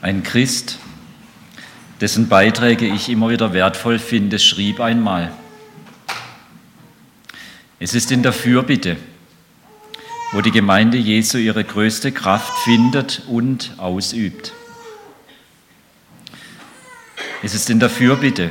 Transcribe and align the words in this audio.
Ein 0.00 0.22
Christ, 0.22 0.78
dessen 2.00 2.28
Beiträge 2.28 2.86
ich 2.86 3.08
immer 3.08 3.30
wieder 3.30 3.52
wertvoll 3.52 3.98
finde, 3.98 4.38
schrieb 4.38 4.78
einmal, 4.78 5.32
es 7.80 7.94
ist 7.94 8.12
in 8.12 8.22
der 8.22 8.32
Fürbitte, 8.32 8.96
wo 10.32 10.40
die 10.40 10.52
Gemeinde 10.52 10.98
Jesu 10.98 11.38
ihre 11.38 11.64
größte 11.64 12.12
Kraft 12.12 12.52
findet 12.64 13.22
und 13.26 13.74
ausübt. 13.78 14.52
Es 17.42 17.54
ist 17.54 17.68
in 17.68 17.80
der 17.80 17.90
Fürbitte, 17.90 18.50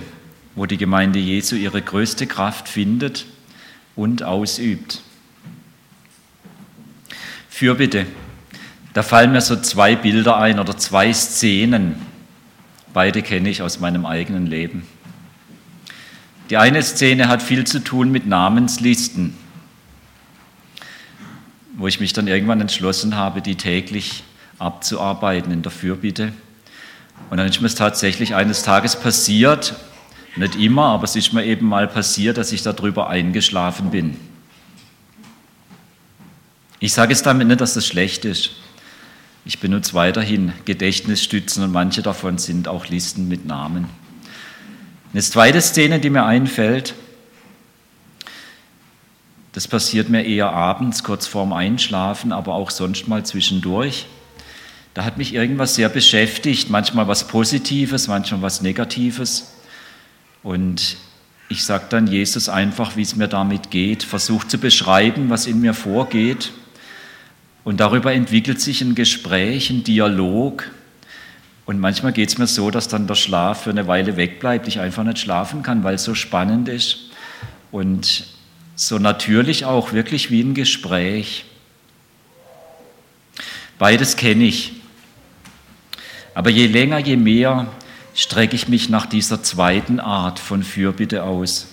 wo 0.55 0.65
die 0.65 0.77
Gemeinde 0.77 1.19
Jesu 1.19 1.55
ihre 1.55 1.81
größte 1.81 2.27
Kraft 2.27 2.67
findet 2.67 3.25
und 3.95 4.23
ausübt. 4.23 5.01
Fürbitte 7.49 8.05
da 8.97 9.03
fallen 9.03 9.31
mir 9.31 9.41
so 9.41 9.55
zwei 9.57 9.95
Bilder 9.95 10.37
ein 10.37 10.59
oder 10.59 10.75
zwei 10.75 11.13
Szenen. 11.13 12.01
Beide 12.95 13.21
kenne 13.21 13.47
ich 13.47 13.61
aus 13.61 13.79
meinem 13.79 14.07
eigenen 14.07 14.47
Leben. 14.47 14.87
Die 16.49 16.57
eine 16.57 16.81
Szene 16.81 17.27
hat 17.27 17.43
viel 17.43 17.63
zu 17.63 17.77
tun 17.77 18.11
mit 18.11 18.25
Namenslisten, 18.25 19.37
wo 21.75 21.85
ich 21.85 21.99
mich 21.99 22.11
dann 22.13 22.27
irgendwann 22.27 22.59
entschlossen 22.59 23.15
habe, 23.15 23.43
die 23.43 23.53
täglich 23.53 24.23
abzuarbeiten 24.57 25.51
in 25.51 25.61
der 25.61 25.71
Fürbitte. 25.71 26.33
Und 27.29 27.37
dann 27.37 27.47
ist 27.47 27.61
mir 27.61 27.67
es 27.67 27.75
tatsächlich 27.75 28.33
eines 28.33 28.63
Tages 28.63 28.95
passiert, 28.95 29.75
nicht 30.37 30.55
immer, 30.55 30.85
aber 30.85 31.03
es 31.03 31.15
ist 31.15 31.33
mir 31.33 31.45
eben 31.45 31.67
mal 31.67 31.87
passiert, 31.87 32.37
dass 32.37 32.51
ich 32.51 32.63
darüber 32.63 33.09
eingeschlafen 33.09 33.91
bin. 33.91 34.17
Ich 36.79 36.93
sage 36.93 37.13
es 37.13 37.21
damit 37.21 37.47
nicht, 37.47 37.61
dass 37.61 37.75
das 37.75 37.85
schlecht 37.85 38.25
ist. 38.25 38.53
Ich 39.47 39.59
benutze 39.59 39.93
weiterhin 39.93 40.51
Gedächtnisstützen 40.65 41.63
und 41.63 41.71
manche 41.71 42.01
davon 42.01 42.37
sind 42.37 42.67
auch 42.67 42.87
Listen 42.87 43.29
mit 43.29 43.45
Namen. 43.45 43.87
Eine 45.13 45.21
zweite 45.21 45.61
Szene, 45.61 46.01
die 46.01 46.09
mir 46.09 46.25
einfällt, 46.25 46.95
das 49.53 49.69
passiert 49.69 50.09
mir 50.09 50.25
eher 50.25 50.51
abends, 50.51 51.01
kurz 51.01 51.27
vorm 51.27 51.53
Einschlafen, 51.53 52.33
aber 52.33 52.55
auch 52.55 52.71
sonst 52.71 53.07
mal 53.07 53.25
zwischendurch. 53.25 54.07
Da 54.93 55.05
hat 55.05 55.17
mich 55.17 55.33
irgendwas 55.33 55.75
sehr 55.75 55.87
beschäftigt, 55.87 56.69
manchmal 56.69 57.07
was 57.07 57.25
Positives, 57.29 58.09
manchmal 58.09 58.41
was 58.41 58.61
Negatives. 58.61 59.53
Und 60.43 60.97
ich 61.47 61.63
sage 61.63 61.85
dann 61.87 62.07
Jesus 62.07 62.49
einfach, 62.49 62.97
wie 62.97 63.01
es 63.01 63.15
mir 63.15 63.29
damit 63.29 63.71
geht, 63.71 64.03
versuche 64.03 64.49
zu 64.49 64.57
beschreiben, 64.57 65.29
was 65.29 65.47
in 65.47 65.61
mir 65.61 65.73
vorgeht 65.73 66.51
und 67.67 67.81
darüber 67.81 68.13
entwickelt 68.13 68.61
sich 68.61 68.79
ein 68.79 68.95
Gespräch, 68.95 69.69
ein 69.69 69.83
Dialog. 69.83 70.71
Und 71.65 71.81
manchmal 71.81 72.13
geht 72.13 72.29
es 72.29 72.37
mir 72.37 72.47
so, 72.47 72.71
dass 72.71 72.87
dann 72.87 73.07
der 73.07 73.15
Schlaf 73.15 73.63
für 73.63 73.71
eine 73.71 73.87
Weile 73.87 74.15
wegbleibt, 74.15 74.69
ich 74.69 74.79
einfach 74.79 75.03
nicht 75.03 75.19
schlafen 75.19 75.63
kann, 75.63 75.83
weil 75.83 75.95
es 75.95 76.05
so 76.05 76.15
spannend 76.15 76.69
ist. 76.69 77.09
Und 77.69 78.25
so 78.77 78.99
natürlich 78.99 79.65
auch, 79.65 79.91
wirklich 79.91 80.31
wie 80.31 80.39
ein 80.39 80.53
Gespräch. 80.53 81.43
Beides 83.77 84.15
kenne 84.15 84.45
ich. 84.45 84.71
Aber 86.35 86.49
je 86.49 86.67
länger, 86.67 86.99
je 86.99 87.17
mehr 87.17 87.67
strecke 88.15 88.55
ich 88.55 88.69
mich 88.69 88.87
nach 88.87 89.07
dieser 89.07 89.43
zweiten 89.43 89.99
Art 89.99 90.39
von 90.39 90.63
Fürbitte 90.63 91.23
aus. 91.23 91.67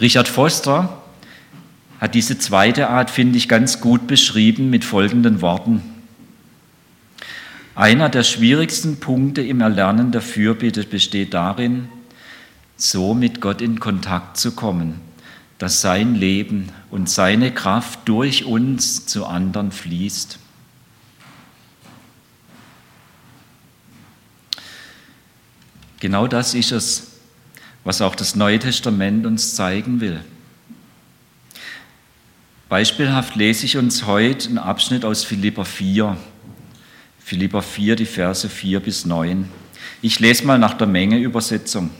Richard 0.00 0.26
Foster 0.26 1.03
hat 2.04 2.14
diese 2.14 2.36
zweite 2.38 2.90
Art, 2.90 3.10
finde 3.10 3.38
ich, 3.38 3.48
ganz 3.48 3.80
gut 3.80 4.06
beschrieben 4.06 4.68
mit 4.68 4.84
folgenden 4.84 5.40
Worten. 5.40 5.80
Einer 7.74 8.10
der 8.10 8.24
schwierigsten 8.24 9.00
Punkte 9.00 9.40
im 9.40 9.62
Erlernen 9.62 10.12
der 10.12 10.20
Fürbitte 10.20 10.84
besteht 10.84 11.32
darin, 11.32 11.88
so 12.76 13.14
mit 13.14 13.40
Gott 13.40 13.62
in 13.62 13.80
Kontakt 13.80 14.36
zu 14.36 14.52
kommen, 14.52 15.00
dass 15.56 15.80
sein 15.80 16.14
Leben 16.14 16.68
und 16.90 17.08
seine 17.08 17.54
Kraft 17.54 18.00
durch 18.04 18.44
uns 18.44 19.06
zu 19.06 19.24
anderen 19.24 19.72
fließt. 19.72 20.38
Genau 26.00 26.26
das 26.26 26.52
ist 26.52 26.70
es, 26.70 27.12
was 27.82 28.02
auch 28.02 28.14
das 28.14 28.36
Neue 28.36 28.58
Testament 28.58 29.24
uns 29.24 29.54
zeigen 29.54 30.02
will. 30.02 30.20
Beispielhaft 32.74 33.36
lese 33.36 33.66
ich 33.66 33.76
uns 33.76 34.04
heute 34.04 34.48
einen 34.48 34.58
Abschnitt 34.58 35.04
aus 35.04 35.22
Philippa 35.22 35.62
4. 35.62 36.16
Philippa 37.20 37.60
4, 37.60 37.94
die 37.94 38.04
Verse 38.04 38.48
4 38.48 38.80
bis 38.80 39.04
9. 39.04 39.48
Ich 40.02 40.18
lese 40.18 40.44
mal 40.44 40.58
nach 40.58 40.74
der 40.74 40.88
Menge 40.88 41.16
Übersetzung. 41.18 41.90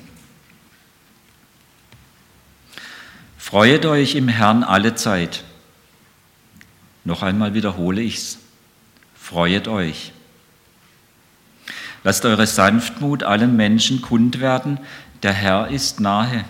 Freuet 3.38 3.86
euch 3.86 4.16
im 4.16 4.26
Herrn 4.26 4.64
alle 4.64 4.96
Zeit. 4.96 5.44
Noch 7.04 7.22
einmal 7.22 7.54
wiederhole 7.54 8.02
ich's. 8.02 8.38
Freuet 9.14 9.68
euch. 9.68 10.10
Lasst 12.02 12.24
eure 12.24 12.48
Sanftmut 12.48 13.22
allen 13.22 13.54
Menschen 13.54 14.02
kund 14.02 14.40
werden, 14.40 14.80
der 15.22 15.34
Herr 15.34 15.68
ist 15.68 16.00
nahe. 16.00 16.44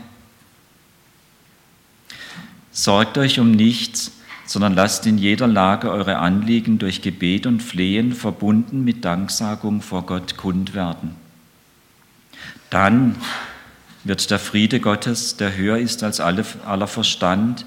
Sorgt 2.76 3.18
euch 3.18 3.38
um 3.38 3.52
nichts, 3.52 4.10
sondern 4.46 4.74
lasst 4.74 5.06
in 5.06 5.18
jeder 5.18 5.46
Lage 5.46 5.90
eure 5.90 6.18
Anliegen 6.18 6.78
durch 6.78 7.02
Gebet 7.02 7.46
und 7.46 7.62
Flehen 7.62 8.12
verbunden 8.12 8.84
mit 8.84 9.04
Danksagung 9.04 9.80
vor 9.80 10.04
Gott 10.06 10.36
kund 10.36 10.74
werden. 10.74 11.16
Dann 12.70 13.16
wird 14.04 14.30
der 14.30 14.38
Friede 14.38 14.80
Gottes, 14.80 15.36
der 15.36 15.56
höher 15.56 15.78
ist 15.78 16.02
als 16.02 16.20
alle, 16.20 16.44
aller 16.66 16.86
Verstand, 16.86 17.64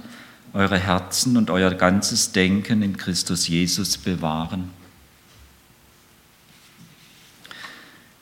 eure 0.54 0.78
Herzen 0.78 1.38
und 1.38 1.50
euer 1.50 1.74
ganzes 1.74 2.32
Denken 2.32 2.82
in 2.82 2.98
Christus 2.98 3.48
Jesus 3.48 3.98
bewahren. 3.98 4.70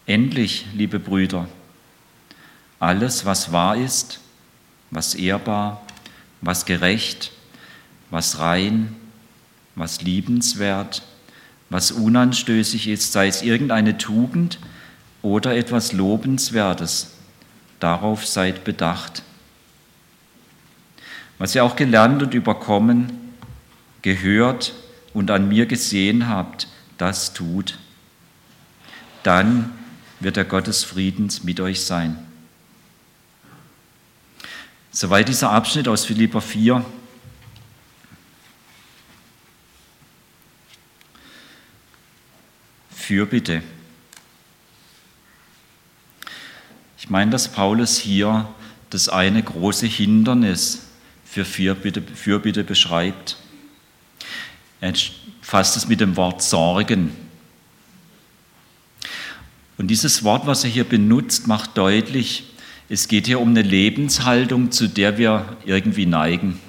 Endlich, 0.06 0.66
liebe 0.74 1.00
Brüder, 1.00 1.48
alles, 2.80 3.26
was 3.26 3.52
wahr 3.52 3.76
ist, 3.76 4.20
was 4.92 5.16
ehrbar, 5.16 5.82
was 6.42 6.66
gerecht, 6.66 7.32
was 8.10 8.40
rein, 8.40 8.96
was 9.76 10.02
liebenswert, 10.02 11.04
was 11.70 11.92
unanstößig 11.92 12.88
ist, 12.88 13.12
sei 13.12 13.28
es 13.28 13.42
irgendeine 13.42 13.98
Tugend 13.98 14.60
oder 15.22 15.56
etwas 15.56 15.92
Lobenswertes. 15.92 17.12
Darauf 17.80 18.26
seid 18.26 18.64
bedacht. 18.64 19.24
Was 21.38 21.56
ihr 21.56 21.64
auch 21.64 21.76
gelernt 21.76 22.24
und 22.24 22.34
überkommen, 22.34 23.12
gehört 24.02 24.74
und 25.14 25.32
an 25.32 25.50
mir 25.50 25.66
gesehen 25.66 26.30
habt, 26.30 26.68
das 26.98 27.34
tut. 27.34 27.78
Dann 29.24 29.72
wird 30.20 30.38
der 30.38 30.46
Gott 30.46 30.68
des 30.68 30.84
Friedens 30.84 31.44
mit 31.44 31.60
euch 31.60 31.82
sein. 31.82 32.18
Soweit 34.92 35.28
dieser 35.28 35.52
Abschnitt 35.52 35.88
aus 35.90 36.06
Philippa 36.06 36.40
4. 36.40 36.86
Fürbitte. 43.06 43.62
Ich 46.98 47.08
meine, 47.12 47.30
dass 47.30 47.52
Paulus 47.52 48.00
hier 48.00 48.50
das 48.90 49.10
eine 49.10 49.44
große 49.44 49.86
Hindernis 49.86 50.88
für 51.24 51.46
Fürbitte, 51.46 52.02
Fürbitte 52.02 52.64
beschreibt. 52.64 53.38
Er 54.82 54.94
fasst 55.42 55.78
es 55.78 55.88
mit 55.88 56.02
dem 56.02 56.16
Wort 56.16 56.42
Sorgen. 56.42 57.12
Und 59.78 59.90
dieses 59.90 60.24
Wort, 60.24 60.48
was 60.48 60.64
er 60.64 60.72
hier 60.72 60.86
benutzt, 60.86 61.46
macht 61.46 61.78
deutlich, 61.78 62.46
es 62.90 63.08
geht 63.08 63.28
hier 63.28 63.40
um 63.40 63.50
eine 63.50 63.62
Lebenshaltung, 63.62 64.72
zu 64.72 64.88
der 64.88 65.20
wir 65.20 65.58
irgendwie 65.64 66.08
neigen. 66.08 66.60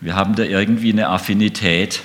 Wir 0.00 0.14
haben 0.14 0.36
da 0.36 0.44
irgendwie 0.44 0.92
eine 0.92 1.08
Affinität. 1.08 2.02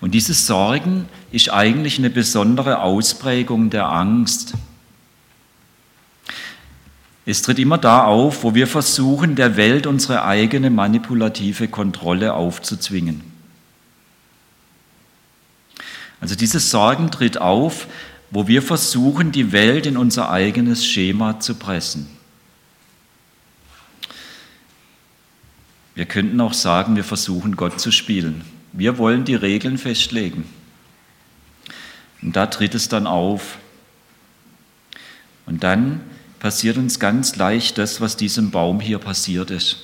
Und 0.00 0.12
dieses 0.12 0.46
Sorgen 0.46 1.08
ist 1.32 1.52
eigentlich 1.52 1.98
eine 1.98 2.10
besondere 2.10 2.80
Ausprägung 2.80 3.70
der 3.70 3.88
Angst. 3.88 4.54
Es 7.26 7.42
tritt 7.42 7.58
immer 7.58 7.78
da 7.78 8.04
auf, 8.04 8.42
wo 8.42 8.54
wir 8.54 8.66
versuchen, 8.66 9.34
der 9.34 9.56
Welt 9.56 9.86
unsere 9.86 10.24
eigene 10.24 10.70
manipulative 10.70 11.68
Kontrolle 11.68 12.32
aufzuzwingen. 12.32 13.22
Also 16.20 16.34
dieses 16.34 16.70
Sorgen 16.70 17.10
tritt 17.10 17.38
auf, 17.38 17.86
wo 18.30 18.46
wir 18.48 18.62
versuchen, 18.62 19.32
die 19.32 19.52
Welt 19.52 19.86
in 19.86 19.96
unser 19.96 20.30
eigenes 20.30 20.86
Schema 20.86 21.40
zu 21.40 21.54
pressen. 21.54 22.08
Wir 25.94 26.06
könnten 26.06 26.40
auch 26.40 26.52
sagen, 26.52 26.96
wir 26.96 27.04
versuchen 27.04 27.56
Gott 27.56 27.80
zu 27.80 27.90
spielen. 27.90 28.44
Wir 28.72 28.98
wollen 28.98 29.24
die 29.24 29.34
Regeln 29.34 29.78
festlegen. 29.78 30.44
Und 32.22 32.36
da 32.36 32.46
tritt 32.46 32.74
es 32.74 32.88
dann 32.88 33.06
auf. 33.06 33.58
Und 35.46 35.64
dann 35.64 36.00
passiert 36.40 36.76
uns 36.76 37.00
ganz 37.00 37.36
leicht 37.36 37.78
das, 37.78 38.00
was 38.00 38.16
diesem 38.16 38.50
Baum 38.50 38.80
hier 38.80 38.98
passiert 38.98 39.50
ist. 39.50 39.78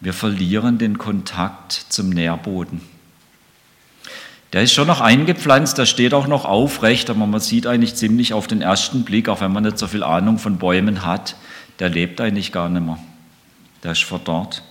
Wir 0.00 0.12
verlieren 0.12 0.78
den 0.78 0.98
Kontakt 0.98 1.72
zum 1.72 2.10
Nährboden. 2.10 2.80
Der 4.52 4.62
ist 4.62 4.72
schon 4.72 4.88
noch 4.88 5.00
eingepflanzt, 5.00 5.78
der 5.78 5.86
steht 5.86 6.12
auch 6.12 6.26
noch 6.26 6.44
aufrecht, 6.44 7.08
aber 7.08 7.26
man 7.26 7.40
sieht 7.40 7.66
eigentlich 7.66 7.94
ziemlich 7.94 8.32
auf 8.32 8.48
den 8.48 8.62
ersten 8.62 9.04
Blick, 9.04 9.28
auch 9.28 9.40
wenn 9.40 9.52
man 9.52 9.62
nicht 9.62 9.78
so 9.78 9.86
viel 9.86 10.02
Ahnung 10.02 10.38
von 10.38 10.58
Bäumen 10.58 11.04
hat, 11.04 11.36
der 11.78 11.88
lebt 11.88 12.20
eigentlich 12.20 12.50
gar 12.50 12.68
nicht 12.68 12.84
mehr. 12.84 12.98
Der 13.84 13.92
ist 13.92 14.02
verdorrt. 14.02 14.62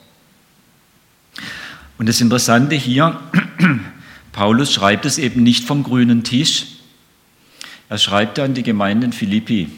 Und 2.00 2.08
das 2.08 2.22
Interessante 2.22 2.76
hier, 2.76 3.20
Paulus 4.32 4.74
schreibt 4.74 5.06
es 5.06 5.18
eben 5.18 5.44
nicht 5.44 5.66
vom 5.66 5.84
grünen 5.84 6.24
Tisch. 6.24 6.66
Er 7.90 7.98
schreibt 7.98 8.40
an 8.40 8.54
die 8.54 8.64
Gemeinde 8.64 9.08
in 9.08 9.14
Philippi. 9.14 9.70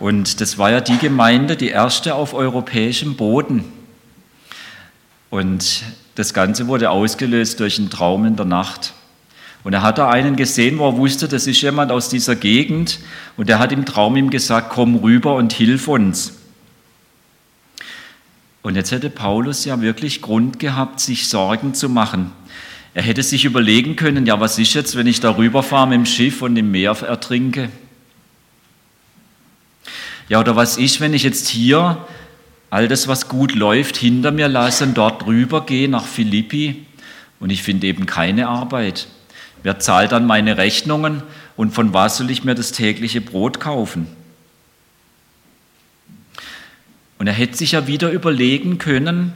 Und 0.00 0.40
das 0.40 0.58
war 0.58 0.72
ja 0.72 0.80
die 0.80 0.98
Gemeinde, 0.98 1.56
die 1.56 1.68
erste 1.68 2.16
auf 2.16 2.34
europäischem 2.34 3.14
Boden. 3.14 3.64
Und 5.30 5.84
das 6.16 6.34
Ganze 6.34 6.66
wurde 6.66 6.90
ausgelöst 6.90 7.60
durch 7.60 7.78
einen 7.78 7.88
Traum 7.88 8.24
in 8.24 8.34
der 8.34 8.46
Nacht. 8.46 8.92
Und 9.62 9.74
er 9.74 9.82
hat 9.82 9.98
da 9.98 10.10
einen 10.10 10.34
gesehen, 10.34 10.80
wo 10.80 10.88
er 10.88 10.96
wusste, 10.96 11.28
das 11.28 11.46
ist 11.46 11.62
jemand 11.62 11.92
aus 11.92 12.08
dieser 12.08 12.34
Gegend. 12.34 12.98
Und 13.36 13.48
er 13.48 13.60
hat 13.60 13.70
im 13.70 13.84
Traum 13.84 14.16
ihm 14.16 14.30
gesagt, 14.30 14.70
komm 14.70 14.96
rüber 14.96 15.36
und 15.36 15.52
hilf 15.52 15.86
uns. 15.86 16.41
Und 18.62 18.76
jetzt 18.76 18.92
hätte 18.92 19.10
Paulus 19.10 19.64
ja 19.64 19.80
wirklich 19.80 20.22
Grund 20.22 20.60
gehabt, 20.60 21.00
sich 21.00 21.28
Sorgen 21.28 21.74
zu 21.74 21.88
machen. 21.88 22.30
Er 22.94 23.02
hätte 23.02 23.22
sich 23.22 23.44
überlegen 23.44 23.96
können, 23.96 24.26
ja, 24.26 24.38
was 24.38 24.58
ist 24.58 24.74
jetzt, 24.74 24.96
wenn 24.96 25.06
ich 25.06 25.20
da 25.20 25.36
rüberfahre 25.36 25.88
mit 25.88 25.96
dem 25.96 26.06
Schiff 26.06 26.42
und 26.42 26.56
im 26.56 26.70
Meer 26.70 26.96
ertrinke? 27.02 27.70
Ja, 30.28 30.40
oder 30.40 30.56
was 30.56 30.76
ist, 30.76 31.00
wenn 31.00 31.14
ich 31.14 31.24
jetzt 31.24 31.48
hier 31.48 32.06
all 32.70 32.88
das, 32.88 33.08
was 33.08 33.28
gut 33.28 33.54
läuft, 33.54 33.96
hinter 33.96 34.30
mir 34.30 34.48
lasse 34.48 34.84
und 34.84 34.94
dort 34.94 35.26
rüber 35.26 35.66
gehe 35.66 35.88
nach 35.88 36.06
Philippi 36.06 36.86
und 37.40 37.50
ich 37.50 37.62
finde 37.62 37.86
eben 37.88 38.06
keine 38.06 38.48
Arbeit? 38.48 39.08
Wer 39.62 39.78
zahlt 39.78 40.12
dann 40.12 40.26
meine 40.26 40.56
Rechnungen 40.56 41.22
und 41.56 41.74
von 41.74 41.92
was 41.92 42.18
soll 42.18 42.30
ich 42.30 42.44
mir 42.44 42.54
das 42.54 42.72
tägliche 42.72 43.20
Brot 43.20 43.58
kaufen? 43.58 44.06
Und 47.22 47.28
er 47.28 47.34
hätte 47.34 47.56
sich 47.56 47.70
ja 47.70 47.86
wieder 47.86 48.10
überlegen 48.10 48.78
können, 48.78 49.32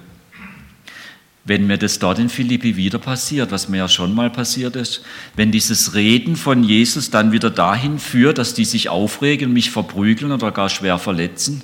wenn 1.44 1.68
mir 1.68 1.78
das 1.78 2.00
dort 2.00 2.18
in 2.18 2.28
Philippi 2.28 2.76
wieder 2.76 2.98
passiert, 2.98 3.52
was 3.52 3.68
mir 3.68 3.76
ja 3.76 3.88
schon 3.88 4.12
mal 4.12 4.28
passiert 4.28 4.74
ist, 4.74 5.04
wenn 5.36 5.52
dieses 5.52 5.94
Reden 5.94 6.34
von 6.34 6.64
Jesus 6.64 7.10
dann 7.10 7.30
wieder 7.30 7.48
dahin 7.48 8.00
führt, 8.00 8.38
dass 8.38 8.54
die 8.54 8.64
sich 8.64 8.88
aufregen, 8.88 9.52
mich 9.52 9.70
verprügeln 9.70 10.32
oder 10.32 10.50
gar 10.50 10.68
schwer 10.68 10.98
verletzen. 10.98 11.62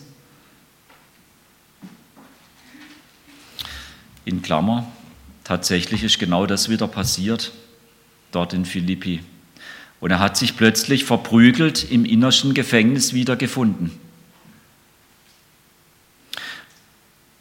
In 4.25 4.43
Klammer, 4.43 4.87
tatsächlich 5.43 6.05
ist 6.05 6.21
genau 6.21 6.47
das 6.47 6.69
wieder 6.69 6.87
passiert, 6.87 7.51
dort 8.31 8.55
in 8.55 8.65
Philippi. 8.65 9.19
Und 9.99 10.13
er 10.13 10.21
hat 10.21 10.37
sich 10.37 10.57
plötzlich 10.57 11.05
verprügelt 11.05 11.91
im 11.91 12.05
innersten 12.05 12.55
Gefängnis 12.55 13.13
wiedergefunden. 13.13 13.91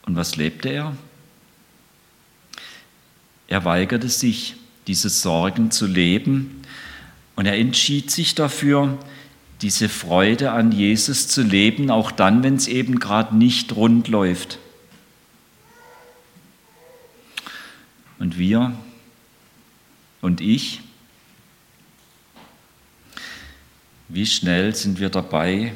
Und 0.03 0.15
was 0.15 0.35
lebte 0.35 0.69
er? 0.69 0.95
Er 3.47 3.65
weigerte 3.65 4.09
sich, 4.09 4.55
diese 4.87 5.09
Sorgen 5.09 5.71
zu 5.71 5.85
leben 5.85 6.61
und 7.35 7.45
er 7.45 7.57
entschied 7.57 8.09
sich 8.09 8.33
dafür, 8.33 8.97
diese 9.61 9.89
Freude 9.89 10.51
an 10.51 10.71
Jesus 10.71 11.27
zu 11.27 11.43
leben, 11.43 11.91
auch 11.91 12.11
dann, 12.11 12.43
wenn 12.43 12.55
es 12.55 12.67
eben 12.67 12.99
gerade 12.99 13.35
nicht 13.35 13.75
rund 13.75 14.07
läuft. 14.07 14.57
Und 18.17 18.37
wir 18.37 18.73
und 20.21 20.41
ich, 20.41 20.81
wie 24.07 24.25
schnell 24.25 24.75
sind 24.75 24.99
wir 24.99 25.09
dabei, 25.09 25.73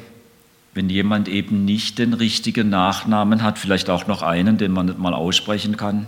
wenn 0.76 0.90
jemand 0.90 1.26
eben 1.26 1.64
nicht 1.64 1.98
den 1.98 2.12
richtigen 2.12 2.68
Nachnamen 2.68 3.42
hat, 3.42 3.58
vielleicht 3.58 3.88
auch 3.88 4.06
noch 4.06 4.20
einen, 4.20 4.58
den 4.58 4.72
man 4.72 4.86
nicht 4.86 4.98
mal 4.98 5.14
aussprechen 5.14 5.78
kann. 5.78 6.06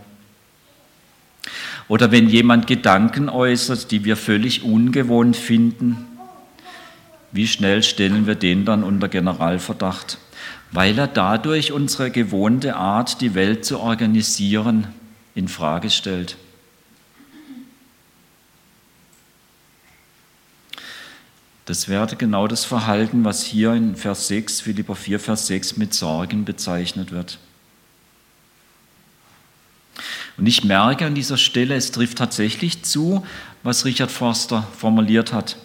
Oder 1.88 2.12
wenn 2.12 2.29
jemand 2.29 2.67
Gedanken 2.67 3.31
äußert, 3.31 3.91
die 3.91 4.05
wir 4.05 4.15
völlig 4.15 4.62
ungewohnt 4.62 5.37
finden, 5.37 6.06
wie 7.32 7.47
schnell 7.47 7.82
stellen 7.82 8.26
wir 8.26 8.35
den 8.35 8.67
dann 8.67 8.85
unter 8.85 9.09
Generalverdacht? 9.09 10.19
Weil 10.70 10.99
er 10.99 11.06
dadurch 11.06 11.73
unsere 11.73 12.11
gewohnte 12.11 12.76
Art, 12.76 13.23
die 13.23 13.35
Welt 13.35 13.65
zu 13.65 13.81
organisieren, 13.81 14.88
in 15.35 15.49
Frage 15.49 15.88
stellt. 15.88 16.37
Das 21.69 21.87
wäre 21.87 22.17
genau 22.17 22.49
das 22.49 22.65
Verhalten, 22.65 23.26
was 23.26 23.44
hier 23.44 23.75
in 23.75 23.94
Vers 23.94 24.29
6, 24.29 24.62
Philipper 24.62 24.94
4, 24.94 25.20
Vers 25.20 25.49
6 25.49 25.76
mit 25.76 25.93
Sorgen 25.93 26.47
bezeichnet 26.47 27.12
wird. 27.12 27.38
Und 30.38 30.47
ich 30.47 30.65
merke 30.65 31.05
an 31.05 31.15
dieser 31.15 31.37
Stelle, 31.37 31.75
es 31.75 31.93
trifft 31.93 32.17
tatsächlich 32.17 32.85
zu, 32.85 33.23
was 33.65 33.85
Richard 33.85 34.11
Forster 34.11 34.67
formuliert 34.79 35.35
hat. 35.35 35.59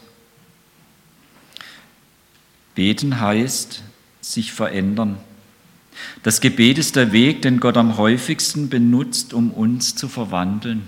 Beten 2.75 3.21
heißt 3.21 3.81
sich 4.19 4.51
verändern. 4.51 5.17
Das 6.21 6.41
Gebet 6.41 6.79
ist 6.79 6.97
der 6.97 7.13
Weg, 7.13 7.43
den 7.43 7.61
Gott 7.61 7.77
am 7.77 7.95
häufigsten 7.95 8.67
benutzt, 8.67 9.33
um 9.33 9.51
uns 9.51 9.95
zu 9.95 10.09
verwandeln. 10.09 10.85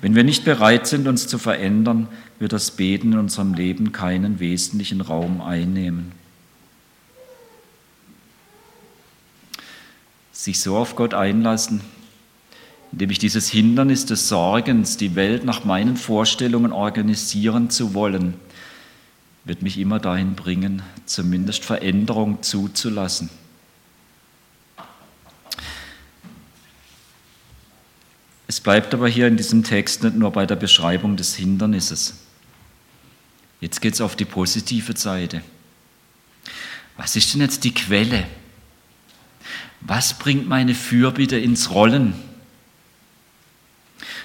Wenn 0.00 0.14
wir 0.14 0.24
nicht 0.24 0.44
bereit 0.44 0.86
sind, 0.86 1.06
uns 1.08 1.26
zu 1.26 1.36
verändern, 1.38 2.08
wird 2.38 2.52
das 2.52 2.70
Beten 2.72 3.12
in 3.12 3.18
unserem 3.18 3.54
Leben 3.54 3.92
keinen 3.92 4.40
wesentlichen 4.40 5.00
Raum 5.00 5.40
einnehmen. 5.40 6.12
Sich 10.32 10.60
so 10.60 10.76
auf 10.76 10.96
Gott 10.96 11.14
einlassen, 11.14 11.80
indem 12.92 13.10
ich 13.10 13.18
dieses 13.18 13.48
Hindernis 13.48 14.06
des 14.06 14.28
Sorgens, 14.28 14.96
die 14.96 15.14
Welt 15.16 15.44
nach 15.44 15.64
meinen 15.64 15.96
Vorstellungen 15.96 16.72
organisieren 16.72 17.70
zu 17.70 17.94
wollen, 17.94 18.34
wird 19.44 19.62
mich 19.62 19.78
immer 19.78 19.98
dahin 19.98 20.34
bringen, 20.34 20.82
zumindest 21.06 21.64
Veränderung 21.64 22.42
zuzulassen. 22.42 23.30
Es 28.54 28.60
bleibt 28.60 28.94
aber 28.94 29.08
hier 29.08 29.26
in 29.26 29.36
diesem 29.36 29.64
Text 29.64 30.04
nicht 30.04 30.14
nur 30.14 30.30
bei 30.30 30.46
der 30.46 30.54
Beschreibung 30.54 31.16
des 31.16 31.34
Hindernisses. 31.34 32.20
Jetzt 33.60 33.80
geht 33.80 33.94
es 33.94 34.00
auf 34.00 34.14
die 34.14 34.24
positive 34.24 34.96
Seite. 34.96 35.42
Was 36.96 37.16
ist 37.16 37.34
denn 37.34 37.40
jetzt 37.40 37.64
die 37.64 37.74
Quelle? 37.74 38.28
Was 39.80 40.14
bringt 40.20 40.48
meine 40.48 40.76
Fürbitte 40.76 41.36
ins 41.36 41.70
Rollen? 41.72 42.14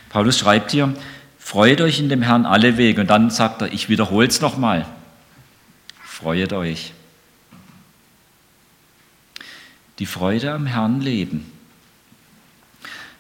Paulus 0.10 0.38
schreibt 0.38 0.74
hier, 0.74 0.94
freut 1.40 1.82
euch 1.82 1.98
in 1.98 2.10
dem 2.10 2.22
Herrn 2.22 2.46
alle 2.46 2.78
Wege. 2.78 3.02
Und 3.02 3.08
dann 3.08 3.32
sagt 3.32 3.64
er, 3.64 3.74
ich 3.74 3.90
wiederhole 3.90 4.28
es 4.28 4.42
nochmal, 4.42 4.86
freut 6.04 6.54
euch. 6.54 6.94
Die 9.98 10.06
Freude 10.06 10.52
am 10.52 10.68
Herrn 10.68 11.02
leben. 11.02 11.59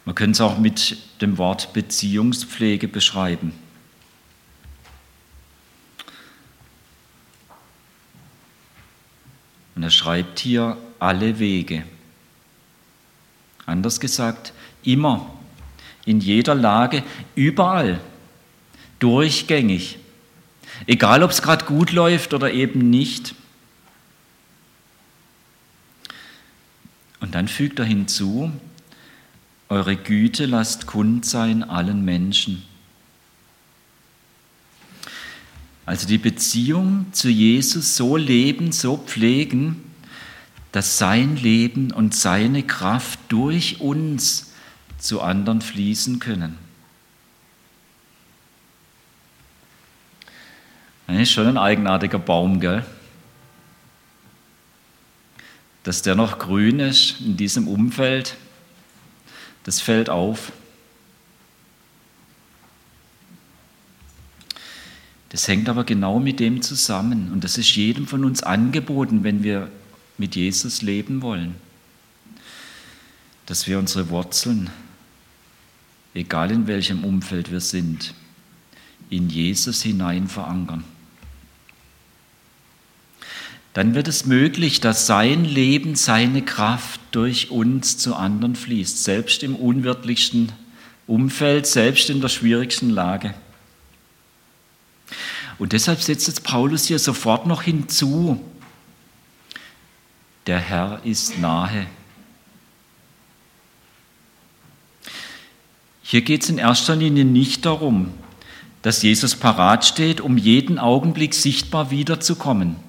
Man 0.10 0.16
könnte 0.16 0.32
es 0.38 0.42
auch 0.42 0.58
mit 0.58 0.98
dem 1.22 1.38
Wort 1.38 1.72
Beziehungspflege 1.72 2.88
beschreiben. 2.88 3.54
Und 9.75 9.84
er 9.84 9.92
schreibt 9.92 10.39
hier 10.39 10.78
alle 10.98 11.38
Wege. 11.38 11.84
Anders 13.68 14.00
gesagt, 14.00 14.51
immer, 14.82 15.32
in 16.06 16.22
jeder 16.22 16.56
Lage, 16.56 17.04
überall, 17.36 18.01
durchgängig. 18.98 20.00
Egal, 20.88 21.22
ob 21.22 21.30
es 21.30 21.44
gerade 21.44 21.66
gut 21.66 21.92
läuft 21.92 22.34
oder 22.34 22.51
eben 22.51 22.89
nicht. 22.89 23.36
Und 27.20 27.36
dann 27.36 27.48
fügt 27.48 27.78
er 27.78 27.86
hinzu, 27.86 28.51
eure 29.69 29.95
Güte 29.95 30.47
lasst 30.47 30.88
kund 30.88 31.25
sein 31.25 31.63
allen 31.63 32.03
Menschen. 32.03 32.63
Also 35.85 36.07
die 36.07 36.17
Beziehung 36.17 37.07
zu 37.13 37.29
Jesus 37.29 37.95
so 37.95 38.17
leben, 38.17 38.71
so 38.71 38.97
pflegen, 38.97 39.83
dass 40.71 40.97
sein 40.97 41.35
Leben 41.35 41.91
und 41.91 42.13
seine 42.13 42.63
Kraft 42.63 43.19
durch 43.29 43.79
uns 43.79 44.53
zu 44.97 45.21
anderen 45.21 45.61
fließen 45.61 46.19
können. 46.19 46.57
Das 51.07 51.17
ist 51.17 51.31
schon 51.31 51.47
ein 51.47 51.57
eigenartiger 51.57 52.19
Baum, 52.19 52.59
gell? 52.59 52.85
Dass 55.83 56.03
der 56.03 56.13
noch 56.13 56.38
grün 56.38 56.79
ist 56.79 57.19
in 57.21 57.35
diesem 57.35 57.67
Umfeld, 57.67 58.35
das 59.69 59.81
fällt 59.81 60.09
auf. 60.09 60.51
Das 65.29 65.47
hängt 65.47 65.69
aber 65.69 65.83
genau 65.83 66.19
mit 66.19 66.39
dem 66.39 66.63
zusammen 66.63 67.31
und 67.31 67.43
das 67.43 67.59
ist 67.59 67.75
jedem 67.75 68.07
von 68.07 68.25
uns 68.25 68.41
angeboten, 68.41 69.23
wenn 69.23 69.43
wir 69.43 69.69
mit 70.17 70.35
Jesus 70.35 70.81
leben 70.81 71.21
wollen, 71.21 71.53
dass 73.45 73.67
wir 73.67 73.77
unsere 73.77 74.09
Wurzeln, 74.09 74.71
egal 76.15 76.49
in 76.49 76.65
welchem 76.65 77.03
Umfeld 77.03 77.51
wir 77.51 77.61
sind, 77.61 78.15
in 79.11 79.29
Jesus 79.29 79.83
hinein 79.83 80.27
verankern. 80.27 80.83
Dann 83.79 83.95
wird 83.95 84.09
es 84.09 84.25
möglich, 84.25 84.81
dass 84.81 85.07
sein 85.07 85.45
Leben, 85.45 85.95
seine 85.95 86.41
Kraft 86.41 87.00
durch 87.12 87.50
uns 87.50 87.98
zu 87.98 88.13
anderen 88.13 88.57
fließt, 88.57 89.05
selbst 89.05 89.41
im 89.41 89.55
unwirtlichsten 89.55 90.51
Umfeld, 91.07 91.65
selbst 91.65 92.09
in 92.09 92.19
der 92.19 92.27
schwierigsten 92.27 92.89
Lage. 92.89 93.33
Und 95.59 95.71
deshalb 95.71 96.01
setzt 96.01 96.27
jetzt 96.27 96.43
Paulus 96.43 96.88
hier 96.88 97.00
sofort 97.00 97.48
noch 97.48 97.62
hinzu, 97.62 98.43
der 100.45 100.59
Herr 100.59 101.00
ist 101.05 101.39
nahe. 101.39 101.88
Hier 106.03 106.21
geht 106.21 106.43
es 106.43 106.50
in 106.50 106.57
erster 106.57 106.98
Linie 106.98 107.24
nicht 107.24 107.65
darum, 107.65 108.12
dass 108.81 109.01
Jesus 109.03 109.38
parat 109.38 109.86
steht, 109.86 110.19
um 110.19 110.38
jeden 110.38 110.79
Augenblick 110.79 111.33
sichtbar 111.33 111.91
wiederzukommen. 111.91 112.88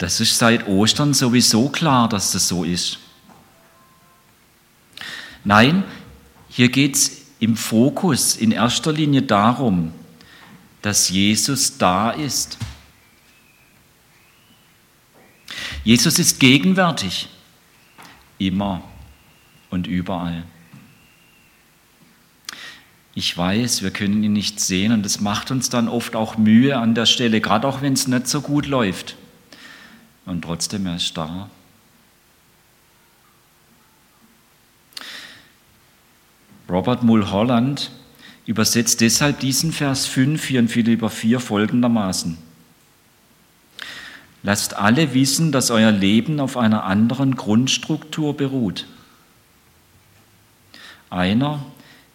Das 0.00 0.18
ist 0.18 0.38
seit 0.38 0.66
Ostern 0.66 1.12
sowieso 1.12 1.68
klar, 1.68 2.08
dass 2.08 2.32
das 2.32 2.48
so 2.48 2.64
ist. 2.64 2.98
Nein, 5.44 5.84
hier 6.48 6.70
geht 6.70 6.96
es 6.96 7.26
im 7.38 7.54
Fokus 7.54 8.34
in 8.34 8.50
erster 8.50 8.94
Linie 8.94 9.20
darum, 9.20 9.92
dass 10.80 11.10
Jesus 11.10 11.76
da 11.76 12.12
ist. 12.12 12.56
Jesus 15.84 16.18
ist 16.18 16.40
gegenwärtig, 16.40 17.28
immer 18.38 18.82
und 19.68 19.86
überall. 19.86 20.44
Ich 23.14 23.36
weiß, 23.36 23.82
wir 23.82 23.90
können 23.90 24.22
ihn 24.24 24.32
nicht 24.32 24.60
sehen 24.60 24.92
und 24.92 25.04
es 25.04 25.20
macht 25.20 25.50
uns 25.50 25.68
dann 25.68 25.88
oft 25.88 26.16
auch 26.16 26.38
Mühe 26.38 26.78
an 26.78 26.94
der 26.94 27.04
Stelle, 27.04 27.42
gerade 27.42 27.68
auch 27.68 27.82
wenn 27.82 27.92
es 27.92 28.08
nicht 28.08 28.28
so 28.28 28.40
gut 28.40 28.64
läuft. 28.64 29.16
Und 30.30 30.42
trotzdem, 30.42 30.86
er 30.86 30.94
ist 30.94 31.16
da. 31.16 31.50
Robert 36.68 37.02
Mulholland 37.02 37.90
übersetzt 38.46 39.00
deshalb 39.00 39.40
diesen 39.40 39.72
Vers 39.72 40.06
5 40.06 40.44
hier 40.44 40.60
in 40.60 40.68
Philipper 40.68 41.10
4 41.10 41.40
folgendermaßen. 41.40 42.38
Lasst 44.44 44.74
alle 44.74 45.14
wissen, 45.14 45.50
dass 45.50 45.72
euer 45.72 45.90
Leben 45.90 46.38
auf 46.38 46.56
einer 46.56 46.84
anderen 46.84 47.34
Grundstruktur 47.34 48.36
beruht. 48.36 48.86
Einer, 51.10 51.66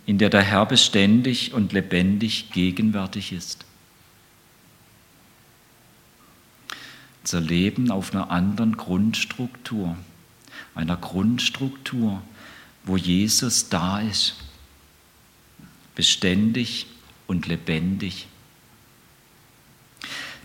in 0.05 0.19
der 0.19 0.29
der 0.29 0.41
Herr 0.41 0.65
beständig 0.65 1.51
und 1.53 1.73
lebendig 1.73 2.51
gegenwärtig 2.51 3.33
ist. 3.33 3.65
Unser 7.25 7.41
Leben 7.41 7.89
auf 7.89 8.13
einer 8.13 8.29
anderen 8.29 8.77
Grundstruktur, 8.77 9.97
einer 10.75 10.95
Grundstruktur, 10.95 12.21
wo 12.83 12.97
Jesus 12.97 13.67
da 13.69 13.99
ist, 13.99 14.35
beständig 15.95 16.85
und 17.25 17.47
lebendig 17.47 18.27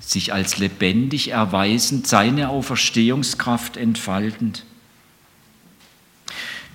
sich 0.01 0.33
als 0.33 0.57
lebendig 0.57 1.29
erweisend, 1.29 2.07
seine 2.07 2.49
Auferstehungskraft 2.49 3.77
entfaltend. 3.77 4.65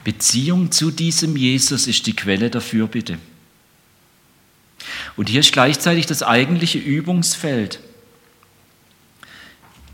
Beziehung 0.03 0.71
zu 0.71 0.91
diesem 0.91 1.35
Jesus 1.35 1.87
ist 1.87 2.05
die 2.05 2.15
Quelle 2.15 2.51
der 2.51 2.61
Fürbitte. 2.61 3.17
Und 5.17 5.29
hier 5.29 5.39
ist 5.39 5.51
gleichzeitig 5.51 6.05
das 6.05 6.21
eigentliche 6.21 6.77
Übungsfeld. 6.77 7.79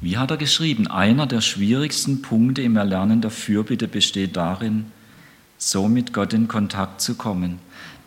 Wie 0.02 0.18
hat 0.18 0.32
er 0.32 0.38
geschrieben? 0.38 0.88
Einer 0.88 1.28
der 1.28 1.42
schwierigsten 1.42 2.24
Punkte 2.24 2.64
im 2.64 2.76
Erlernen 2.76 3.22
der 3.22 3.30
Fürbitte 3.30 3.88
besteht 3.88 4.36
darin, 4.36 4.92
so 5.60 5.88
mit 5.88 6.12
Gott 6.12 6.34
in 6.34 6.48
Kontakt 6.48 7.02
zu 7.02 7.14
kommen, 7.14 7.60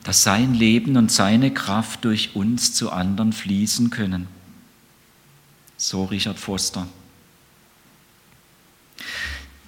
dass 0.03 0.25
sein 0.25 0.55
Leben 0.55 0.97
und 0.97 1.13
seine 1.13 1.55
Kraft 1.55 2.05
durch 2.05 2.35
uns 2.35 2.75
zu 2.75 2.91
anderen 2.91 3.33
fließen 3.33 3.91
können. 3.91 4.27
So 5.77 6.05
Richard 6.05 6.39
Foster. 6.39 6.89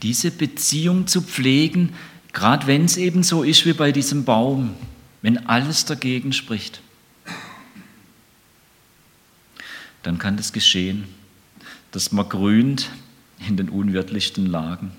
Diese 0.02 0.32
Beziehung 0.32 1.06
zu 1.06 1.22
pflegen, 1.22 1.94
gerade 2.32 2.66
wenn 2.66 2.84
es 2.84 2.96
eben 2.96 3.22
so 3.22 3.44
ist 3.44 3.66
wie 3.66 3.72
bei 3.72 3.92
diesem 3.92 4.24
Baum, 4.24 4.74
wenn 5.22 5.46
alles 5.46 5.84
dagegen 5.84 6.32
spricht, 6.32 6.80
dann 10.02 10.18
kann 10.18 10.36
das 10.36 10.52
geschehen, 10.52 11.04
dass 11.96 12.12
man 12.12 12.28
grünt 12.28 12.90
in 13.48 13.56
den 13.56 13.70
unwirtlichsten 13.70 14.44
Lagen. 14.44 14.92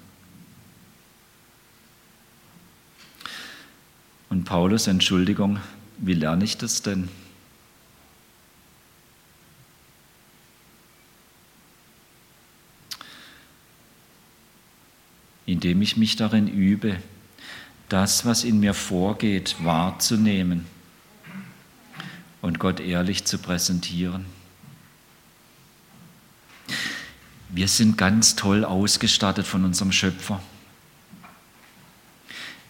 Und 4.31 4.45
Paulus, 4.45 4.87
Entschuldigung, 4.87 5.59
wie 5.99 6.15
lerne 6.15 6.43
ich 6.43 6.57
das 6.57 6.81
denn? 6.81 7.09
indem 15.45 15.83
ich 15.83 15.97
mich 15.97 16.15
darin 16.15 16.47
übe, 16.47 16.97
das, 17.89 18.25
was 18.25 18.43
in 18.43 18.59
mir 18.59 18.73
vorgeht, 18.73 19.55
wahrzunehmen 19.61 20.65
und 22.41 22.57
Gott 22.57 22.79
ehrlich 22.79 23.23
zu 23.25 23.37
präsentieren. 23.37 24.36
Wir 27.49 27.67
sind 27.67 27.97
ganz 27.97 28.35
toll 28.35 28.65
ausgestattet 28.65 29.47
von 29.47 29.63
unserem 29.63 29.91
Schöpfer. 29.91 30.41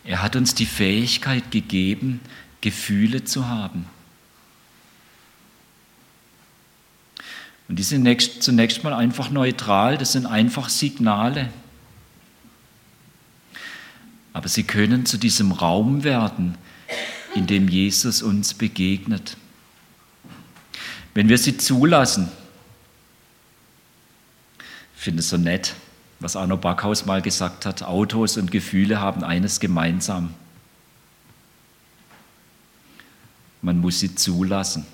Er 0.03 0.21
hat 0.21 0.35
uns 0.35 0.55
die 0.55 0.65
Fähigkeit 0.65 1.51
gegeben, 1.51 2.21
Gefühle 2.61 3.23
zu 3.23 3.47
haben. 3.47 3.87
Und 7.67 7.77
die 7.77 7.83
sind 7.83 8.07
zunächst 8.41 8.83
mal 8.83 8.93
einfach 8.93 9.29
neutral, 9.29 9.97
das 9.97 10.13
sind 10.13 10.25
einfach 10.25 10.69
Signale. 10.69 11.49
Aber 14.31 14.47
sie 14.47 14.63
können 14.63 15.05
zu 15.05 15.17
diesem 15.17 15.51
Raum 15.51 16.03
werden, 16.03 16.55
in 17.35 17.47
dem 17.47 17.67
Jesus 17.67 18.21
uns 18.21 18.53
begegnet. 18.53 19.35
Wenn 21.13 21.27
wir 21.27 21.37
sie 21.37 21.57
zulassen, 21.57 22.31
finde 25.07 25.21
es 25.21 25.29
so 25.29 25.37
nett, 25.37 25.73
was 26.19 26.35
Arno 26.35 26.57
Backhaus 26.57 27.05
mal 27.05 27.21
gesagt 27.21 27.65
hat, 27.65 27.81
Autos 27.81 28.35
und 28.35 28.51
Gefühle 28.51 28.99
haben 28.99 29.23
eines 29.23 29.61
gemeinsam. 29.61 30.33
Man 33.61 33.79
muss 33.79 34.01
sie 34.01 34.15
zulassen. 34.15 34.85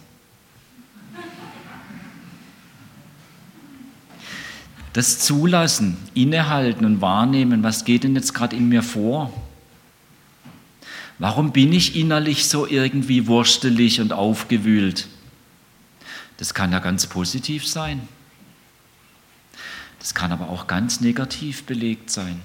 Das 4.94 5.18
Zulassen, 5.18 5.98
Innehalten 6.14 6.86
und 6.86 7.02
Wahrnehmen, 7.02 7.64
was 7.64 7.86
geht 7.86 8.04
denn 8.04 8.14
jetzt 8.14 8.36
gerade 8.36 8.56
in 8.56 8.70
mir 8.70 8.84
vor? 8.84 9.34
Warum 11.18 11.52
bin 11.54 11.74
ich 11.74 11.96
innerlich 11.96 12.48
so 12.48 12.68
irgendwie 12.68 13.26
wurstelig 13.26 14.00
und 14.00 14.14
aufgewühlt? 14.14 15.08
Das 16.38 16.54
kann 16.54 16.72
ja 16.72 16.78
ganz 16.78 17.08
positiv 17.08 17.68
sein. 17.68 18.08
Das 20.04 20.14
kann 20.14 20.34
aber 20.34 20.50
auch 20.50 20.68
ganz 20.68 21.00
negativ 21.00 21.64
belegt 21.64 22.12
sein. 22.12 22.42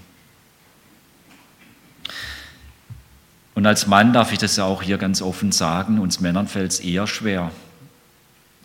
Und 3.56 3.66
als 3.66 3.88
Mann 3.88 4.12
darf 4.12 4.32
ich 4.32 4.38
das 4.38 4.54
ja 4.54 4.64
auch 4.64 4.80
hier 4.80 4.96
ganz 4.96 5.20
offen 5.20 5.50
sagen, 5.50 5.98
uns 5.98 6.20
Männern 6.20 6.46
fällt 6.46 6.70
es 6.70 6.78
eher 6.78 7.08
schwer. 7.08 7.50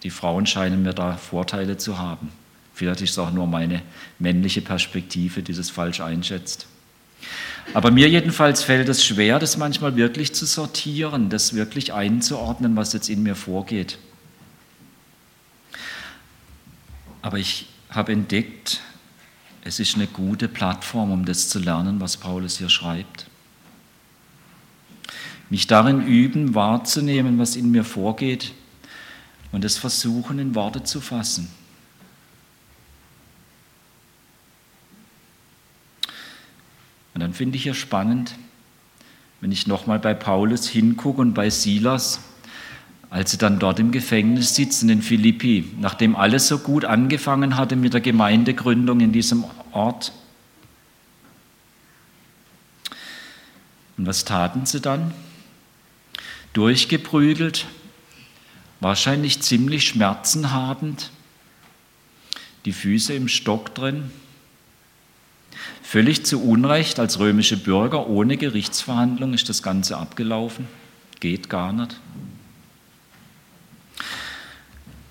Die 0.04 0.12
Frauen 0.12 0.46
scheinen 0.46 0.84
mir 0.84 0.94
da 0.94 1.18
Vorteile 1.18 1.78
zu 1.78 1.98
haben. 1.98 2.32
Vielleicht 2.76 3.02
ist 3.02 3.12
es 3.12 3.18
auch 3.18 3.32
nur 3.32 3.48
meine 3.48 3.82
männliche 4.20 4.62
Perspektive, 4.62 5.42
die 5.42 5.54
das 5.54 5.72
falsch 5.72 6.00
einschätzt. 6.00 6.68
Aber 7.74 7.90
mir 7.90 8.08
jedenfalls 8.08 8.62
fällt 8.62 8.90
es 8.90 9.04
schwer, 9.04 9.40
das 9.40 9.58
manchmal 9.58 9.96
wirklich 9.96 10.36
zu 10.36 10.46
sortieren, 10.46 11.32
das 11.32 11.56
wirklich 11.56 11.94
einzuordnen, 11.94 12.76
was 12.76 12.94
jetzt 12.94 13.10
in 13.10 13.24
mir 13.24 13.36
vorgeht. 13.36 13.98
Aber 17.24 17.40
ich 17.40 17.73
habe 17.96 18.12
entdeckt, 18.12 18.82
es 19.64 19.80
ist 19.80 19.96
eine 19.96 20.08
gute 20.08 20.48
Plattform, 20.48 21.12
um 21.12 21.26
das 21.26 21.50
zu 21.50 21.60
lernen, 21.60 22.02
was 22.02 22.18
Paulus 22.18 22.58
hier 22.58 22.70
schreibt. 22.70 23.28
Mich 25.50 25.68
darin 25.68 26.06
üben, 26.06 26.56
wahrzunehmen, 26.56 27.38
was 27.38 27.56
in 27.56 27.72
mir 27.72 27.84
vorgeht 27.84 28.54
und 29.52 29.64
es 29.64 29.78
versuchen, 29.78 30.40
in 30.40 30.56
Worte 30.56 30.84
zu 30.84 31.00
fassen. 31.00 31.50
Und 37.14 37.22
dann 37.22 37.34
finde 37.34 37.58
ich 37.58 37.64
hier 37.64 37.76
spannend, 37.76 38.36
wenn 39.40 39.52
ich 39.52 39.68
nochmal 39.68 40.00
bei 40.00 40.14
Paulus 40.14 40.68
hingucke 40.68 41.22
und 41.22 41.34
bei 41.34 41.50
Silas, 41.50 42.22
als 43.14 43.30
sie 43.30 43.38
dann 43.38 43.60
dort 43.60 43.78
im 43.78 43.92
Gefängnis 43.92 44.56
sitzen 44.56 44.90
in 44.90 45.04
Philippi, 45.04 45.72
nachdem 45.80 46.16
alles 46.16 46.48
so 46.48 46.58
gut 46.58 46.84
angefangen 46.84 47.58
hatte 47.58 47.76
mit 47.76 47.94
der 47.94 48.02
Gemeindegründung 48.02 49.02
in 49.02 49.12
diesem 49.12 49.46
Ort. 49.72 50.12
Und 54.00 54.08
was 54.08 54.26
taten 54.26 54.66
sie 54.66 54.82
dann? 54.82 55.14
Durchgeprügelt, 56.54 57.68
wahrscheinlich 58.80 59.44
ziemlich 59.44 59.88
schmerzenhabend, 59.88 61.12
die 62.66 62.74
Füße 62.74 63.14
im 63.14 63.28
Stock 63.28 63.76
drin, 63.76 64.10
völlig 65.84 66.26
zu 66.26 66.42
Unrecht 66.42 67.00
als 67.00 67.20
römische 67.20 67.58
Bürger 67.58 68.08
ohne 68.08 68.38
Gerichtsverhandlung 68.38 69.36
ist 69.36 69.50
das 69.50 69.62
Ganze 69.62 69.98
abgelaufen. 69.98 70.68
Geht 71.20 71.48
gar 71.48 71.74
nicht. 71.74 72.00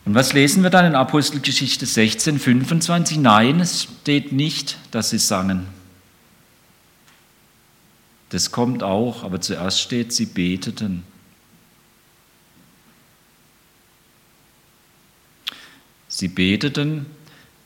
Und 0.04 0.14
was 0.14 0.32
lesen 0.32 0.62
wir 0.62 0.71
dann 0.71 0.85
in 0.85 0.94
Apostelgeschichte 0.94 1.87
16, 1.87 2.38
25? 2.38 3.18
Nein, 3.18 3.61
es 3.61 3.85
steht 3.85 4.32
nicht, 4.32 4.78
dass 4.90 5.11
sie 5.11 5.18
sangen. 5.18 5.66
Das 8.30 8.50
kommt 8.50 8.82
auch, 8.82 9.23
aber 9.25 9.40
zuerst 9.40 9.80
steht, 9.80 10.12
sie 10.12 10.26
beteten. 10.26 11.04
Sie 16.09 16.28
beteten 16.28 17.06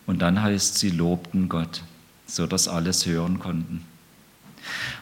und 0.06 0.20
dann 0.20 0.42
heißt, 0.42 0.78
sie 0.78 0.90
lobten 0.90 1.48
Gott, 1.48 1.82
so 2.26 2.46
dass 2.46 2.68
alles 2.68 3.06
hören 3.06 3.38
konnten. 3.38 3.84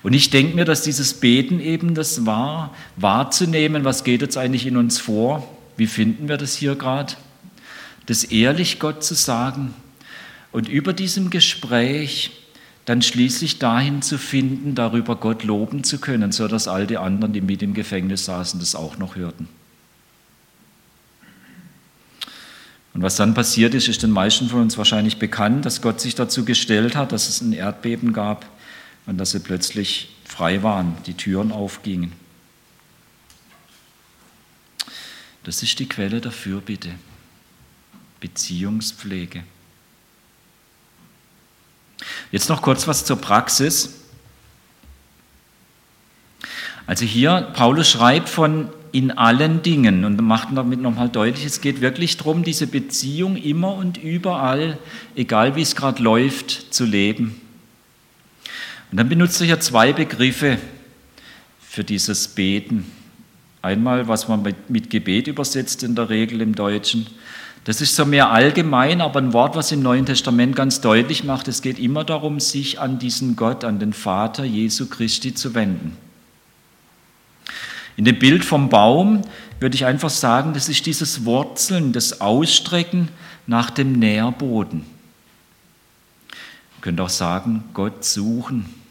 Und 0.02 0.12
ich 0.12 0.30
denke 0.30 0.54
mir, 0.54 0.64
dass 0.64 0.82
dieses 0.82 1.14
Beten 1.14 1.60
eben 1.60 1.94
das 1.94 2.26
war, 2.26 2.74
wahrzunehmen, 2.96 3.84
was 3.84 4.04
geht 4.04 4.22
jetzt 4.22 4.36
eigentlich 4.36 4.66
in 4.66 4.76
uns 4.76 4.98
vor, 4.98 5.48
wie 5.76 5.86
finden 5.86 6.28
wir 6.28 6.36
das 6.36 6.54
hier 6.54 6.74
gerade? 6.74 7.14
Das 8.06 8.24
ehrlich 8.24 8.78
Gott 8.78 9.02
zu 9.02 9.14
sagen 9.14 9.74
und 10.52 10.68
über 10.68 10.92
diesem 10.92 11.30
Gespräch 11.30 12.30
dann 12.84 13.00
schließlich 13.00 13.58
dahin 13.58 14.02
zu 14.02 14.18
finden, 14.18 14.74
darüber 14.74 15.16
Gott 15.16 15.42
loben 15.42 15.84
zu 15.84 15.98
können, 15.98 16.32
so 16.32 16.48
dass 16.48 16.68
all 16.68 16.86
die 16.86 16.98
anderen, 16.98 17.32
die 17.32 17.40
mit 17.40 17.62
im 17.62 17.72
Gefängnis 17.72 18.26
saßen, 18.26 18.60
das 18.60 18.74
auch 18.74 18.98
noch 18.98 19.16
hörten. 19.16 19.48
Und 22.92 23.02
was 23.02 23.16
dann 23.16 23.34
passiert 23.34 23.74
ist, 23.74 23.88
ist 23.88 24.02
den 24.02 24.10
meisten 24.10 24.48
von 24.48 24.60
uns 24.60 24.78
wahrscheinlich 24.78 25.18
bekannt, 25.18 25.64
dass 25.64 25.82
Gott 25.82 26.00
sich 26.00 26.14
dazu 26.14 26.44
gestellt 26.44 26.94
hat, 26.94 27.10
dass 27.10 27.28
es 27.28 27.40
ein 27.40 27.52
Erdbeben 27.52 28.12
gab 28.12 28.46
und 29.06 29.18
dass 29.18 29.32
sie 29.32 29.40
plötzlich 29.40 30.14
frei 30.24 30.62
waren, 30.62 30.96
die 31.06 31.14
Türen 31.14 31.50
aufgingen. 31.50 32.12
Das 35.42 35.62
ist 35.62 35.78
die 35.78 35.88
Quelle 35.88 36.20
der 36.20 36.32
Fürbitte. 36.32 36.90
Beziehungspflege. 38.20 39.44
Jetzt 42.30 42.48
noch 42.48 42.62
kurz 42.62 42.86
was 42.86 43.04
zur 43.04 43.20
Praxis. 43.20 44.00
Also 46.86 47.04
hier, 47.04 47.52
Paulus 47.54 47.88
schreibt 47.88 48.28
von 48.28 48.70
in 48.92 49.10
allen 49.10 49.62
Dingen 49.62 50.04
und 50.04 50.20
macht 50.22 50.48
damit 50.54 50.80
nochmal 50.80 51.08
deutlich, 51.08 51.44
es 51.44 51.60
geht 51.60 51.80
wirklich 51.80 52.16
darum, 52.16 52.44
diese 52.44 52.68
Beziehung 52.68 53.36
immer 53.36 53.74
und 53.74 53.96
überall, 53.96 54.78
egal 55.16 55.56
wie 55.56 55.62
es 55.62 55.74
gerade 55.74 56.00
läuft, 56.00 56.72
zu 56.72 56.84
leben. 56.84 57.40
Und 58.92 58.98
dann 58.98 59.08
benutzt 59.08 59.40
er 59.40 59.46
hier 59.48 59.58
zwei 59.58 59.92
Begriffe 59.92 60.58
für 61.60 61.82
dieses 61.82 62.28
Beten. 62.28 62.84
Einmal, 63.62 64.06
was 64.06 64.28
man 64.28 64.54
mit 64.68 64.90
Gebet 64.90 65.26
übersetzt 65.26 65.82
in 65.82 65.96
der 65.96 66.08
Regel 66.08 66.40
im 66.40 66.54
Deutschen. 66.54 67.08
Das 67.64 67.80
ist 67.80 67.96
so 67.96 68.04
mehr 68.04 68.30
allgemein, 68.30 69.00
aber 69.00 69.20
ein 69.20 69.32
Wort, 69.32 69.56
was 69.56 69.72
im 69.72 69.82
Neuen 69.82 70.04
Testament 70.04 70.54
ganz 70.54 70.82
deutlich 70.82 71.24
macht, 71.24 71.48
es 71.48 71.62
geht 71.62 71.78
immer 71.78 72.04
darum, 72.04 72.38
sich 72.38 72.78
an 72.78 72.98
diesen 72.98 73.36
Gott, 73.36 73.64
an 73.64 73.78
den 73.78 73.94
Vater 73.94 74.44
Jesu 74.44 74.86
Christi 74.86 75.34
zu 75.34 75.54
wenden. 75.54 75.96
In 77.96 78.04
dem 78.04 78.18
Bild 78.18 78.44
vom 78.44 78.68
Baum 78.68 79.22
würde 79.60 79.76
ich 79.76 79.86
einfach 79.86 80.10
sagen, 80.10 80.52
das 80.52 80.68
ist 80.68 80.84
dieses 80.84 81.24
Wurzeln, 81.24 81.94
das 81.94 82.20
Ausstrecken 82.20 83.08
nach 83.46 83.70
dem 83.70 83.92
Nährboden. 83.92 84.80
Man 84.80 86.80
könnte 86.82 87.02
auch 87.02 87.08
sagen, 87.08 87.64
Gott 87.72 88.04
suchen. 88.04 88.83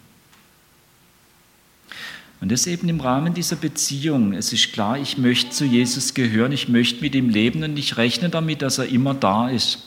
Und 2.44 2.52
das 2.52 2.68
eben 2.68 2.90
im 2.90 3.00
Rahmen 3.00 3.34
dieser 3.34 3.56
Beziehung. 3.56 4.34
Es 4.34 4.52
ist 4.52 4.74
klar, 4.74 4.98
ich 4.98 5.18
möchte 5.18 5.52
zu 5.52 5.64
Jesus 5.64 6.14
gehören, 6.14 6.52
ich 6.52 6.68
möchte 6.68 7.00
mit 7.00 7.16
ihm 7.16 7.30
leben 7.30 7.64
und 7.64 7.78
ich 7.78 7.96
rechne 7.96 8.28
damit, 8.28 8.62
dass 8.62 8.80
er 8.80 8.90
immer 8.90 9.14
da 9.14 9.48
ist. 9.48 9.84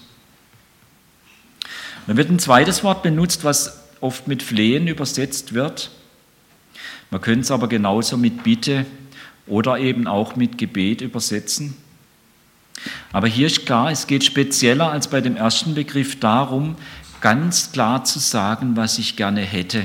Dann 2.06 2.16
wird 2.16 2.30
ein 2.30 2.38
zweites 2.38 2.82
Wort 2.82 3.02
benutzt, 3.02 3.44
was 3.44 3.84
oft 4.00 4.26
mit 4.26 4.42
Flehen 4.42 4.88
übersetzt 4.88 5.52
wird. 5.52 5.90
Man 7.10 7.20
könnte 7.20 7.40
es 7.40 7.50
aber 7.50 7.68
genauso 7.68 8.16
mit 8.16 8.42
Bitte 8.42 8.86
oder 9.46 9.78
eben 9.78 10.06
auch 10.06 10.34
mit 10.34 10.56
Gebet 10.56 11.02
übersetzen. 11.02 11.76
Aber 13.12 13.26
hier 13.26 13.48
ist 13.48 13.66
klar, 13.66 13.90
es 13.90 14.06
geht 14.06 14.24
spezieller 14.24 14.90
als 14.90 15.08
bei 15.08 15.20
dem 15.20 15.36
ersten 15.36 15.74
Begriff 15.74 16.18
darum, 16.20 16.76
ganz 17.20 17.72
klar 17.72 18.04
zu 18.04 18.18
sagen, 18.18 18.76
was 18.76 18.98
ich 18.98 19.14
gerne 19.14 19.42
hätte. 19.42 19.84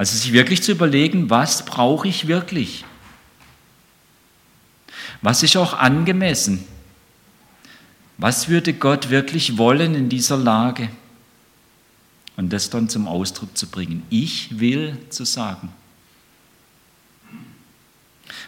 Also 0.00 0.16
sich 0.16 0.32
wirklich 0.32 0.62
zu 0.62 0.72
überlegen, 0.72 1.28
was 1.28 1.66
brauche 1.66 2.08
ich 2.08 2.26
wirklich? 2.26 2.86
Was 5.20 5.42
ist 5.42 5.58
auch 5.58 5.74
angemessen? 5.74 6.64
Was 8.16 8.48
würde 8.48 8.72
Gott 8.72 9.10
wirklich 9.10 9.58
wollen 9.58 9.94
in 9.94 10.08
dieser 10.08 10.38
Lage? 10.38 10.88
Und 12.38 12.50
das 12.50 12.70
dann 12.70 12.88
zum 12.88 13.08
Ausdruck 13.08 13.58
zu 13.58 13.66
bringen. 13.66 14.02
Ich 14.08 14.58
will 14.58 14.96
zu 15.10 15.26
sagen. 15.26 15.68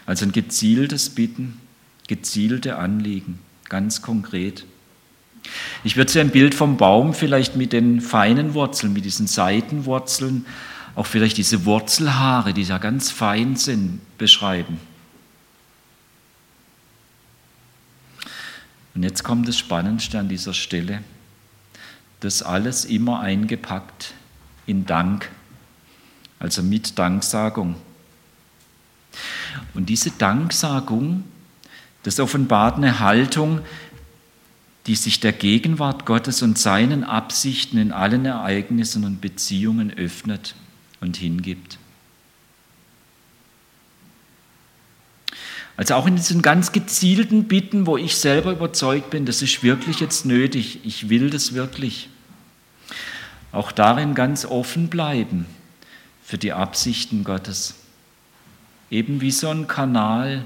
Also 0.06 0.24
ein 0.24 0.32
gezieltes 0.32 1.10
Bitten, 1.10 1.60
gezielte 2.08 2.78
Anliegen, 2.78 3.38
ganz 3.68 4.00
konkret. 4.00 4.64
Ich 5.84 5.98
würde 5.98 6.10
so 6.10 6.18
ein 6.18 6.30
Bild 6.30 6.54
vom 6.54 6.78
Baum 6.78 7.12
vielleicht 7.12 7.56
mit 7.56 7.74
den 7.74 8.00
feinen 8.00 8.54
Wurzeln, 8.54 8.94
mit 8.94 9.04
diesen 9.04 9.26
Seitenwurzeln 9.26 10.46
auch 10.94 11.06
vielleicht 11.06 11.38
diese 11.38 11.64
Wurzelhaare, 11.64 12.52
die 12.52 12.62
ja 12.62 12.78
ganz 12.78 13.10
fein 13.10 13.56
sind, 13.56 14.00
beschreiben. 14.18 14.78
Und 18.94 19.02
jetzt 19.02 19.24
kommt 19.24 19.48
das 19.48 19.56
Spannendste 19.56 20.18
an 20.18 20.28
dieser 20.28 20.52
Stelle. 20.52 21.02
Das 22.20 22.42
alles 22.42 22.84
immer 22.84 23.20
eingepackt 23.20 24.12
in 24.66 24.84
Dank, 24.84 25.30
also 26.38 26.62
mit 26.62 26.98
Danksagung. 26.98 27.76
Und 29.74 29.88
diese 29.88 30.10
Danksagung, 30.10 31.24
das 32.02 32.20
offenbart 32.20 32.76
eine 32.76 33.00
Haltung, 33.00 33.60
die 34.86 34.94
sich 34.94 35.20
der 35.20 35.32
Gegenwart 35.32 36.04
Gottes 36.06 36.42
und 36.42 36.58
seinen 36.58 37.04
Absichten 37.04 37.78
in 37.78 37.92
allen 37.92 38.24
Ereignissen 38.24 39.04
und 39.04 39.20
Beziehungen 39.20 39.92
öffnet 39.92 40.54
und 41.02 41.16
hingibt. 41.18 41.78
Also 45.76 45.94
auch 45.94 46.06
in 46.06 46.16
diesen 46.16 46.42
ganz 46.42 46.72
gezielten 46.72 47.44
Bitten, 47.44 47.86
wo 47.86 47.96
ich 47.96 48.16
selber 48.16 48.52
überzeugt 48.52 49.10
bin, 49.10 49.26
das 49.26 49.42
ist 49.42 49.62
wirklich 49.62 50.00
jetzt 50.00 50.24
nötig, 50.24 50.80
ich 50.84 51.08
will 51.08 51.28
das 51.28 51.54
wirklich. 51.54 52.08
Auch 53.50 53.72
darin 53.72 54.14
ganz 54.14 54.44
offen 54.44 54.88
bleiben 54.88 55.46
für 56.24 56.38
die 56.38 56.52
Absichten 56.52 57.24
Gottes. 57.24 57.74
Eben 58.90 59.20
wie 59.20 59.30
so 59.30 59.48
ein 59.48 59.66
Kanal, 59.66 60.44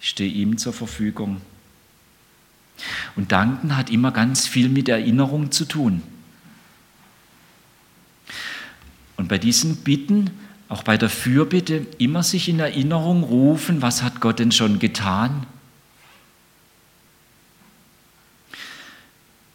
ich 0.00 0.08
stehe 0.08 0.32
ihm 0.32 0.56
zur 0.58 0.72
Verfügung. 0.72 1.42
Und 3.16 3.32
danken 3.32 3.76
hat 3.76 3.90
immer 3.90 4.12
ganz 4.12 4.46
viel 4.46 4.68
mit 4.68 4.88
Erinnerung 4.88 5.50
zu 5.50 5.64
tun. 5.64 6.02
Und 9.18 9.28
bei 9.28 9.36
diesen 9.36 9.76
Bitten, 9.78 10.30
auch 10.68 10.84
bei 10.84 10.96
der 10.96 11.10
Fürbitte, 11.10 11.86
immer 11.98 12.22
sich 12.22 12.48
in 12.48 12.60
Erinnerung 12.60 13.24
rufen, 13.24 13.82
was 13.82 14.02
hat 14.02 14.20
Gott 14.20 14.38
denn 14.38 14.52
schon 14.52 14.78
getan? 14.78 15.44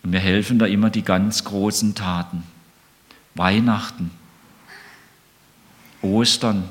Und 0.03 0.09
mir 0.11 0.19
helfen 0.19 0.59
da 0.59 0.65
immer 0.65 0.89
die 0.89 1.01
ganz 1.01 1.45
großen 1.45 1.95
Taten. 1.95 2.43
Weihnachten, 3.35 4.11
Ostern, 6.01 6.69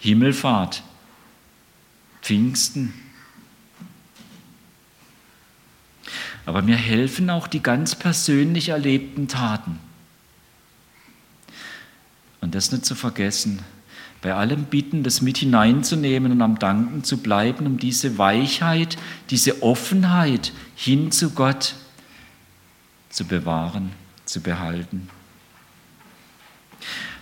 Himmelfahrt, 0.00 0.82
Pfingsten. 2.20 3.03
Aber 6.46 6.62
mir 6.62 6.76
helfen 6.76 7.30
auch 7.30 7.46
die 7.46 7.62
ganz 7.62 7.94
persönlich 7.94 8.68
erlebten 8.68 9.28
Taten. 9.28 9.78
Und 12.40 12.54
das 12.54 12.72
nicht 12.72 12.84
zu 12.84 12.94
vergessen, 12.94 13.60
bei 14.20 14.34
allem 14.34 14.64
Bitten, 14.64 15.02
das 15.02 15.20
mit 15.20 15.38
hineinzunehmen 15.38 16.32
und 16.32 16.42
am 16.42 16.58
Danken 16.58 17.04
zu 17.04 17.18
bleiben, 17.18 17.66
um 17.66 17.78
diese 17.78 18.16
Weichheit, 18.18 18.96
diese 19.30 19.62
Offenheit 19.62 20.52
hin 20.76 21.12
zu 21.12 21.30
Gott 21.30 21.74
zu 23.10 23.24
bewahren, 23.24 23.92
zu 24.24 24.40
behalten. 24.40 25.08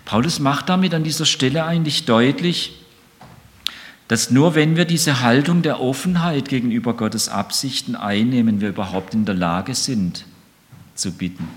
Paulus 0.05 0.41
macht 0.41 0.69
damit 0.69 0.95
an 0.95 1.05
dieser 1.05 1.27
Stelle 1.27 1.65
eigentlich 1.65 2.05
deutlich, 2.05 2.82
dass 4.13 4.29
nur 4.29 4.55
wenn 4.55 4.77
wir 4.77 4.85
diese 4.85 5.23
Haltung 5.23 5.63
der 5.63 5.81
Offenheit 5.81 6.51
gegenüber 6.51 6.93
Gottes 6.93 7.31
Absichten 7.31 7.97
einnehmen, 7.97 8.61
wir 8.61 8.69
überhaupt 8.69 9.15
in 9.15 9.25
der 9.25 9.35
Lage 9.35 9.75
sind 9.75 10.27
zu 10.95 11.13
bitten. 11.13 11.49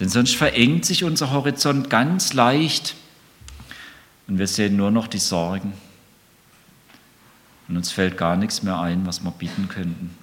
Denn 0.00 0.08
sonst 0.08 0.36
verengt 0.36 0.86
sich 0.86 1.04
unser 1.04 1.32
Horizont 1.32 1.90
ganz 1.90 2.32
leicht 2.32 2.94
und 4.26 4.38
wir 4.38 4.46
sehen 4.46 4.74
nur 4.74 4.90
noch 4.90 5.06
die 5.06 5.18
Sorgen. 5.18 5.74
Und 7.68 7.76
uns 7.76 7.92
fällt 7.92 8.16
gar 8.16 8.36
nichts 8.36 8.62
mehr 8.62 8.80
ein, 8.80 9.04
was 9.04 9.22
wir 9.22 9.32
bitten 9.32 9.68
könnten. 9.68 10.16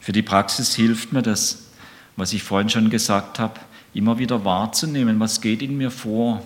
Für 0.00 0.12
die 0.12 0.22
Praxis 0.22 0.74
hilft 0.74 1.12
mir 1.12 1.20
das, 1.20 1.66
was 2.16 2.32
ich 2.32 2.42
vorhin 2.42 2.70
schon 2.70 2.88
gesagt 2.88 3.38
habe, 3.38 3.60
immer 3.94 4.18
wieder 4.18 4.44
wahrzunehmen, 4.44 5.20
was 5.20 5.40
geht 5.40 5.62
in 5.62 5.76
mir 5.76 5.90
vor 5.90 6.42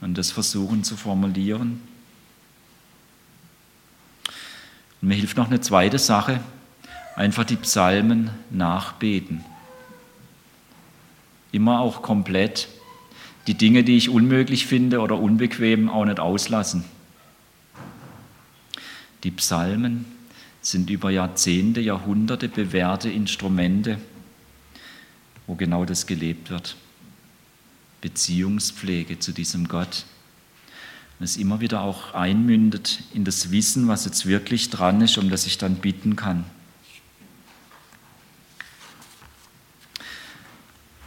und 0.00 0.16
das 0.16 0.30
versuchen 0.30 0.84
zu 0.84 0.96
formulieren. 0.96 1.80
Und 5.00 5.08
mir 5.08 5.14
hilft 5.14 5.36
noch 5.36 5.48
eine 5.48 5.60
zweite 5.60 5.98
Sache, 5.98 6.40
einfach 7.16 7.44
die 7.44 7.56
Psalmen 7.56 8.30
nachbeten. 8.50 9.44
Immer 11.52 11.80
auch 11.80 12.02
komplett. 12.02 12.68
Die 13.46 13.54
Dinge, 13.54 13.82
die 13.82 13.96
ich 13.96 14.10
unmöglich 14.10 14.66
finde 14.66 15.00
oder 15.00 15.18
unbequem, 15.18 15.88
auch 15.88 16.04
nicht 16.04 16.20
auslassen. 16.20 16.84
Die 19.24 19.30
Psalmen 19.30 20.04
sind 20.60 20.90
über 20.90 21.10
Jahrzehnte, 21.10 21.80
Jahrhunderte 21.80 22.48
bewährte 22.48 23.08
Instrumente, 23.10 23.98
wo 25.50 25.56
genau 25.56 25.84
das 25.84 26.06
gelebt 26.06 26.48
wird. 26.48 26.76
Beziehungspflege 28.02 29.18
zu 29.18 29.32
diesem 29.32 29.66
Gott. 29.66 30.04
Und 31.18 31.24
es 31.24 31.36
immer 31.36 31.58
wieder 31.58 31.80
auch 31.80 32.14
einmündet 32.14 33.00
in 33.12 33.24
das 33.24 33.50
Wissen, 33.50 33.88
was 33.88 34.04
jetzt 34.04 34.26
wirklich 34.26 34.70
dran 34.70 35.00
ist, 35.00 35.18
um 35.18 35.28
das 35.28 35.46
ich 35.46 35.58
dann 35.58 35.74
bitten 35.74 36.14
kann. 36.14 36.44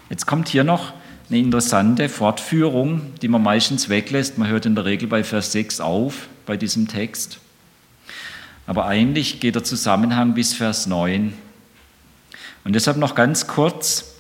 Jetzt 0.10 0.26
kommt 0.26 0.50
hier 0.50 0.66
noch 0.66 0.92
eine 1.30 1.40
interessante 1.40 2.10
Fortführung, 2.10 3.14
die 3.22 3.30
man 3.30 3.42
meistens 3.42 3.88
weglässt. 3.88 4.38
Man 4.38 4.50
hört 4.50 4.66
in 4.66 4.76
der 4.76 4.84
Regel 4.84 5.08
bei 5.08 5.24
Vers 5.24 5.54
6 5.54 5.80
auf, 5.80 6.28
bei 6.46 6.58
diesem 6.58 6.90
Text. 6.90 7.40
Aber 8.68 8.88
eigentlich 8.88 9.40
geht 9.40 9.56
der 9.56 9.64
Zusammenhang 9.64 10.34
bis 10.34 10.54
Vers 10.54 10.86
9. 10.86 11.34
Und 12.66 12.74
deshalb 12.74 12.98
noch 12.98 13.16
ganz 13.16 13.48
kurz 13.48 14.13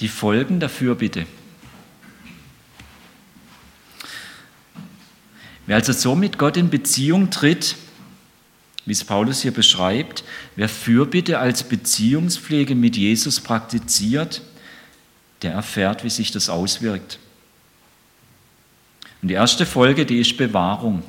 die 0.00 0.08
Folgen 0.08 0.60
der 0.60 0.68
Fürbitte. 0.68 1.26
Wer 5.66 5.76
also 5.76 5.92
so 5.92 6.14
mit 6.14 6.38
Gott 6.38 6.56
in 6.56 6.70
Beziehung 6.70 7.30
tritt, 7.30 7.76
wie 8.84 8.92
es 8.92 9.04
Paulus 9.04 9.42
hier 9.42 9.52
beschreibt, 9.52 10.22
wer 10.54 10.68
Fürbitte 10.68 11.40
als 11.40 11.64
Beziehungspflege 11.64 12.76
mit 12.76 12.96
Jesus 12.96 13.40
praktiziert, 13.40 14.42
der 15.42 15.52
erfährt, 15.52 16.04
wie 16.04 16.10
sich 16.10 16.30
das 16.30 16.48
auswirkt. 16.48 17.18
Und 19.22 19.28
die 19.28 19.34
erste 19.34 19.66
Folge, 19.66 20.06
die 20.06 20.20
ist 20.20 20.36
Bewahrung. 20.36 21.02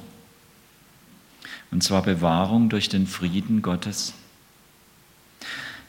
Und 1.69 1.83
zwar 1.83 2.01
Bewahrung 2.01 2.69
durch 2.69 2.89
den 2.89 3.05
Frieden 3.05 3.61
Gottes. 3.61 4.13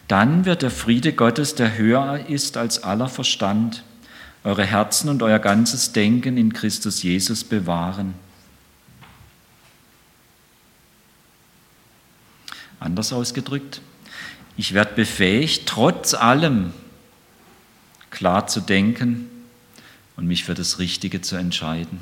Dann 0.08 0.46
wird 0.46 0.62
der 0.62 0.70
Friede 0.70 1.12
Gottes, 1.12 1.54
der 1.54 1.76
höher 1.76 2.26
ist 2.28 2.56
als 2.56 2.82
aller 2.82 3.08
Verstand, 3.08 3.84
eure 4.42 4.64
Herzen 4.64 5.10
und 5.10 5.22
euer 5.22 5.38
ganzes 5.38 5.92
Denken 5.92 6.38
in 6.38 6.52
Christus 6.52 7.02
Jesus 7.02 7.44
bewahren. 7.44 8.14
Anders 12.80 13.12
ausgedrückt, 13.12 13.82
ich 14.56 14.72
werde 14.72 14.94
befähigt, 14.94 15.66
trotz 15.66 16.14
allem 16.14 16.72
klar 18.10 18.46
zu 18.46 18.60
denken 18.60 19.28
und 20.16 20.26
mich 20.26 20.44
für 20.44 20.54
das 20.54 20.78
Richtige 20.78 21.20
zu 21.20 21.36
entscheiden. 21.36 22.00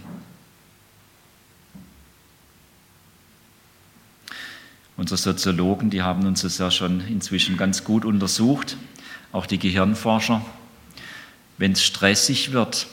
Unsere 4.97 5.19
Soziologen, 5.19 5.91
die 5.91 6.03
haben 6.03 6.27
uns 6.27 6.43
das 6.43 6.59
ja 6.59 6.71
schon 6.71 7.07
inzwischen 7.07 7.57
ganz 7.57 7.85
gut 7.85 8.05
untersucht, 8.05 8.77
auch 9.31 9.45
die 9.45 9.59
Gehirnforscher. 9.59 10.45
Wenn 11.59 11.73
es 11.73 11.85
stressig 11.85 12.53
wird, 12.53 12.87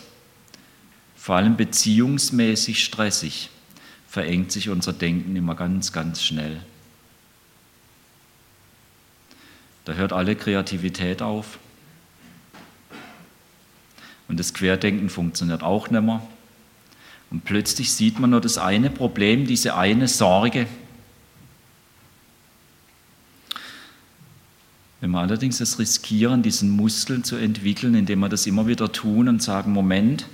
vor 1.15 1.35
allem 1.35 1.55
beziehungsmäßig 1.55 2.83
stressig, 2.83 3.49
verengt 4.09 4.51
sich 4.51 4.69
unser 4.69 4.91
Denken 4.91 5.35
immer 5.35 5.55
ganz, 5.55 5.93
ganz 5.93 6.21
schnell. 6.21 6.61
Da 9.85 9.93
hört 9.93 10.13
alle 10.13 10.35
Kreativität 10.35 11.21
auf. 11.21 11.57
Und 14.27 14.39
das 14.39 14.53
Querdenken 14.53 15.09
funktioniert 15.09 15.63
auch 15.63 15.89
nicht 15.89 16.01
mehr. 16.01 16.25
Und 17.31 17.45
plötzlich 17.45 17.93
sieht 17.93 18.19
man 18.19 18.29
nur 18.29 18.41
das 18.41 18.57
eine 18.57 18.89
Problem, 18.89 19.47
diese 19.47 19.75
eine 19.75 20.07
Sorge, 20.07 20.67
Wenn 25.03 25.11
wir 25.11 25.19
allerdings 25.19 25.57
das 25.57 25.79
riskieren, 25.79 26.43
diesen 26.43 26.69
Muskel 26.69 27.23
zu 27.23 27.35
entwickeln, 27.35 27.93
indem 27.93 28.21
wir 28.21 28.29
das 28.29 28.47
immer 28.47 28.67
wieder 28.67 28.89
tun 28.89 29.27
und 29.27 29.43
sagen, 29.43 29.73
Moment, 29.73 30.27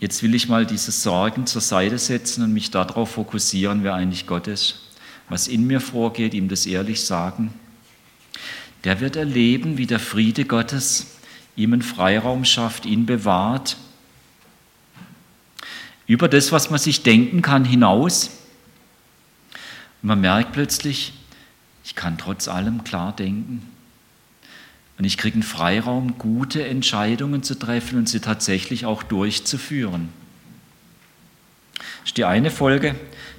jetzt 0.00 0.20
will 0.24 0.34
ich 0.34 0.48
mal 0.48 0.66
diese 0.66 0.90
Sorgen 0.90 1.46
zur 1.46 1.60
Seite 1.60 1.96
setzen 1.96 2.42
und 2.42 2.52
mich 2.52 2.72
darauf 2.72 3.12
fokussieren, 3.12 3.84
wer 3.84 3.94
eigentlich 3.94 4.26
Gott 4.26 4.48
ist, 4.48 4.80
was 5.28 5.46
in 5.46 5.64
mir 5.68 5.80
vorgeht, 5.80 6.34
ihm 6.34 6.48
das 6.48 6.66
ehrlich 6.66 7.02
sagen, 7.02 7.54
der 8.82 8.98
wird 8.98 9.14
erleben, 9.14 9.78
wie 9.78 9.86
der 9.86 10.00
Friede 10.00 10.44
Gottes 10.44 11.18
ihm 11.54 11.72
einen 11.72 11.82
Freiraum 11.82 12.44
schafft, 12.44 12.84
ihn 12.84 13.06
bewahrt, 13.06 13.76
über 16.08 16.26
das, 16.26 16.50
was 16.50 16.68
man 16.68 16.80
sich 16.80 17.04
denken 17.04 17.42
kann, 17.42 17.64
hinaus. 17.64 18.30
Und 20.02 20.08
man 20.08 20.20
merkt 20.20 20.50
plötzlich, 20.50 21.12
ich 21.84 21.94
kann 21.94 22.18
trotz 22.18 22.48
allem 22.48 22.84
klar 22.84 23.14
denken. 23.14 23.68
Und 24.98 25.04
ich 25.04 25.18
kriege 25.18 25.34
einen 25.34 25.42
Freiraum, 25.42 26.18
gute 26.18 26.64
Entscheidungen 26.66 27.42
zu 27.42 27.58
treffen 27.58 27.98
und 27.98 28.08
sie 28.08 28.20
tatsächlich 28.20 28.86
auch 28.86 29.02
durchzuführen. 29.02 30.10
Das 31.74 32.10
ist 32.10 32.16
die 32.16 32.24
eine 32.24 32.50
Folge. 32.50 32.94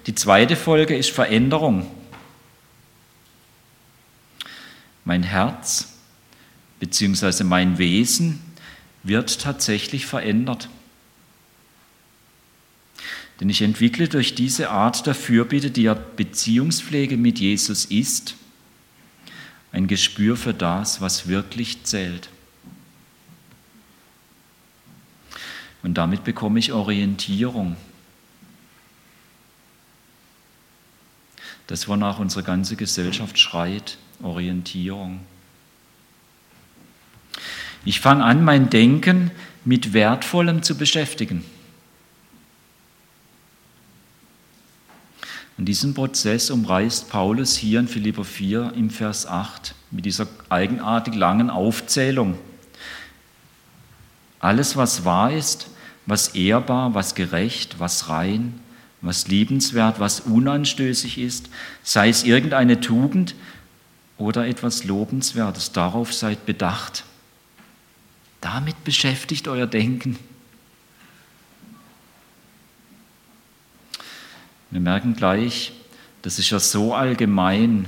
Die 0.07 0.15
zweite 0.15 0.55
Folge 0.55 0.95
ist 0.95 1.11
Veränderung. 1.11 1.89
Mein 5.05 5.23
Herz 5.23 5.93
bzw. 6.79 7.43
mein 7.43 7.77
Wesen 7.77 8.41
wird 9.03 9.41
tatsächlich 9.41 10.05
verändert. 10.05 10.69
Denn 13.43 13.49
ich 13.49 13.61
entwickle 13.61 14.07
durch 14.07 14.35
diese 14.35 14.69
Art 14.69 15.05
der 15.05 15.13
Fürbitte, 15.13 15.69
die 15.69 15.83
ja 15.83 15.95
Beziehungspflege 15.95 17.17
mit 17.17 17.39
Jesus 17.39 17.83
ist, 17.83 18.35
ein 19.73 19.87
Gespür 19.87 20.37
für 20.37 20.53
das, 20.53 21.01
was 21.01 21.27
wirklich 21.27 21.83
zählt. 21.83 22.29
Und 25.81 25.95
damit 25.95 26.23
bekomme 26.23 26.57
ich 26.57 26.71
Orientierung. 26.71 27.75
Das, 31.67 31.89
wonach 31.89 32.19
unsere 32.19 32.43
ganze 32.43 32.77
Gesellschaft 32.77 33.37
schreit, 33.37 33.97
Orientierung. 34.21 35.19
Ich 37.83 37.99
fange 37.99 38.23
an, 38.23 38.45
mein 38.45 38.69
Denken 38.69 39.31
mit 39.65 39.91
Wertvollem 39.91 40.63
zu 40.63 40.77
beschäftigen. 40.77 41.43
Und 45.57 45.65
diesen 45.65 45.93
Prozess 45.93 46.49
umreißt 46.49 47.09
Paulus 47.09 47.55
hier 47.55 47.79
in 47.79 47.87
Philipper 47.87 48.23
4 48.23 48.73
im 48.75 48.89
Vers 48.89 49.27
8 49.27 49.75
mit 49.91 50.05
dieser 50.05 50.27
eigenartig 50.49 51.13
langen 51.15 51.49
Aufzählung. 51.49 52.37
Alles, 54.39 54.75
was 54.75 55.05
wahr 55.05 55.31
ist, 55.31 55.67
was 56.05 56.29
ehrbar, 56.29 56.95
was 56.95 57.15
gerecht, 57.15 57.79
was 57.79 58.09
rein, 58.09 58.59
was 59.01 59.27
liebenswert, 59.27 59.99
was 59.99 60.21
unanstößig 60.21 61.17
ist, 61.17 61.49
sei 61.83 62.09
es 62.09 62.23
irgendeine 62.23 62.79
Tugend 62.81 63.35
oder 64.17 64.47
etwas 64.47 64.83
Lobenswertes, 64.85 65.71
darauf 65.71 66.13
seid 66.13 66.45
bedacht. 66.45 67.03
Damit 68.41 68.83
beschäftigt 68.83 69.47
euer 69.47 69.67
Denken. 69.67 70.17
Wir 74.73 74.81
merken 74.81 75.15
gleich, 75.15 75.71
das 76.23 76.39
ist 76.39 76.49
ja 76.49 76.57
so 76.59 76.95
allgemein, 76.95 77.85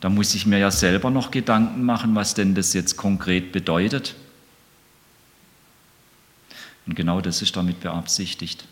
da 0.00 0.08
muss 0.08 0.34
ich 0.34 0.46
mir 0.46 0.58
ja 0.58 0.70
selber 0.70 1.10
noch 1.10 1.30
Gedanken 1.30 1.84
machen, 1.84 2.14
was 2.14 2.32
denn 2.32 2.54
das 2.54 2.72
jetzt 2.72 2.96
konkret 2.96 3.52
bedeutet. 3.52 4.14
Und 6.86 6.94
genau 6.94 7.20
das 7.20 7.42
ist 7.42 7.54
damit 7.56 7.80
beabsichtigt. 7.80 8.64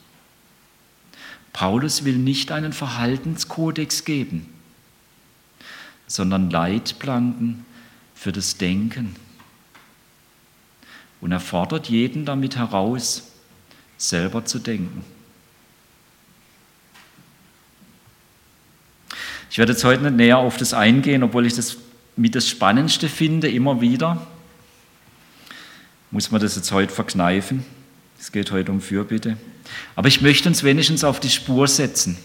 Paulus 1.53 2.07
will 2.07 2.17
nicht 2.17 2.53
einen 2.53 2.73
Verhaltenskodex 2.73 4.07
geben, 4.07 4.49
sondern 6.07 6.49
Leitplanken 6.49 7.67
für 8.15 8.33
das 8.33 8.57
Denken. 8.57 9.15
Und 11.21 11.33
er 11.33 11.41
fordert 11.41 11.91
jeden 11.91 12.25
damit 12.25 12.57
heraus, 12.57 13.31
selber 13.99 14.47
zu 14.47 14.59
denken. 14.59 15.05
Ich 19.57 19.59
werde 19.59 19.73
jetzt 19.73 19.85
heute 19.85 20.03
nicht 20.03 20.17
näher 20.17 20.37
auf 20.37 20.59
das 20.59 20.75
eingehen, 20.75 21.23
obwohl 21.23 21.47
ich 21.47 21.55
das 21.55 21.79
mit 22.15 22.35
das 22.35 22.47
Spannendste 22.47 23.09
finde, 23.09 23.49
immer 23.51 23.81
wieder. 23.81 24.27
Muss 26.11 26.31
man 26.31 26.43
das 26.43 26.57
jetzt 26.57 26.73
heute 26.73 26.93
verkneifen? 26.93 27.65
Es 28.21 28.33
geht 28.33 28.51
heute 28.51 28.71
um 28.71 28.83
Fürbitte. 28.83 29.39
Aber 29.95 30.09
ich 30.09 30.21
möchte 30.21 30.51
uns 30.51 30.63
wenigstens 30.63 31.05
auf 31.05 31.21
die 31.21 31.31
Spur 31.31 31.69
setzen. 31.69 32.19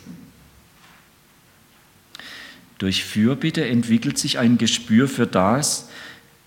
Durch 2.80 3.06
Fürbitte 3.06 3.65
entwickelt 3.65 4.17
sich 4.17 4.38
ein 4.38 4.58
Gespür 4.58 5.08
für 5.08 5.26
das, 5.26 5.88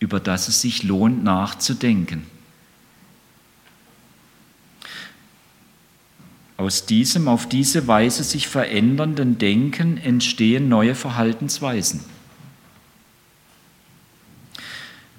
über 0.00 0.20
das 0.20 0.48
es 0.48 0.60
sich 0.60 0.82
lohnt 0.82 1.24
nachzudenken. 1.24 2.26
Aus 6.56 6.86
diesem 6.86 7.26
auf 7.26 7.48
diese 7.48 7.88
Weise 7.88 8.22
sich 8.22 8.46
verändernden 8.46 9.38
Denken 9.38 9.98
entstehen 9.98 10.68
neue 10.68 10.94
Verhaltensweisen. 10.94 12.00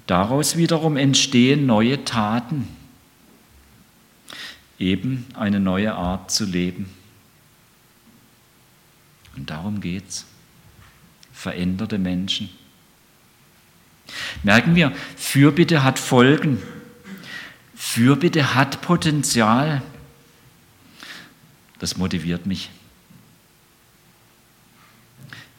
Daraus 0.06 0.56
wiederum 0.56 0.96
entstehen 0.96 1.66
neue 1.66 2.04
Taten, 2.04 2.68
eben 4.78 5.26
eine 5.34 5.60
neue 5.60 5.94
Art 5.94 6.30
zu 6.30 6.44
leben. 6.44 6.88
Und 9.36 9.50
darum 9.50 9.80
geht 9.80 10.08
es. 10.08 10.24
Veränderte 11.32 11.98
Menschen. 11.98 12.48
Merken 14.42 14.74
wir, 14.74 14.92
Fürbitte 15.16 15.82
hat 15.82 15.98
Folgen. 15.98 16.62
Fürbitte 17.74 18.54
hat 18.54 18.80
Potenzial. 18.80 19.82
Das 21.78 21.96
motiviert 21.96 22.46
mich. 22.46 22.70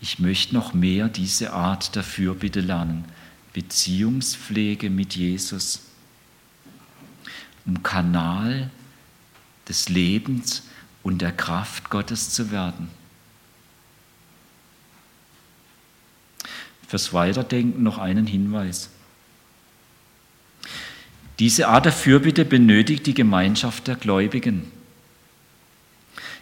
Ich 0.02 0.20
möchte 0.20 0.54
noch 0.54 0.74
mehr 0.74 1.10
diese 1.10 1.54
Art 1.54 1.96
der 1.96 2.04
Fürbitte 2.04 2.62
lernen. 2.62 3.06
Beziehungspflege 3.54 4.90
mit 4.90 5.16
Jesus. 5.16 5.82
Um 7.66 7.84
Kanal 7.84 8.70
des 9.68 9.90
Lebens 9.90 10.64
und 11.04 11.22
der 11.22 11.32
Kraft 11.32 11.90
Gottes 11.90 12.30
zu 12.30 12.52
werden. 12.52 12.90
Fürs 16.88 17.12
Weiterdenken 17.12 17.84
noch 17.84 17.98
einen 17.98 18.28
Hinweis. 18.28 18.90
Diese 21.40 21.68
Art 21.68 21.86
der 21.86 21.92
Fürbitte 21.92 22.46
benötigt 22.46 23.06
die 23.06 23.14
Gemeinschaft 23.14 23.88
der 23.88 23.96
Gläubigen. 23.96 24.72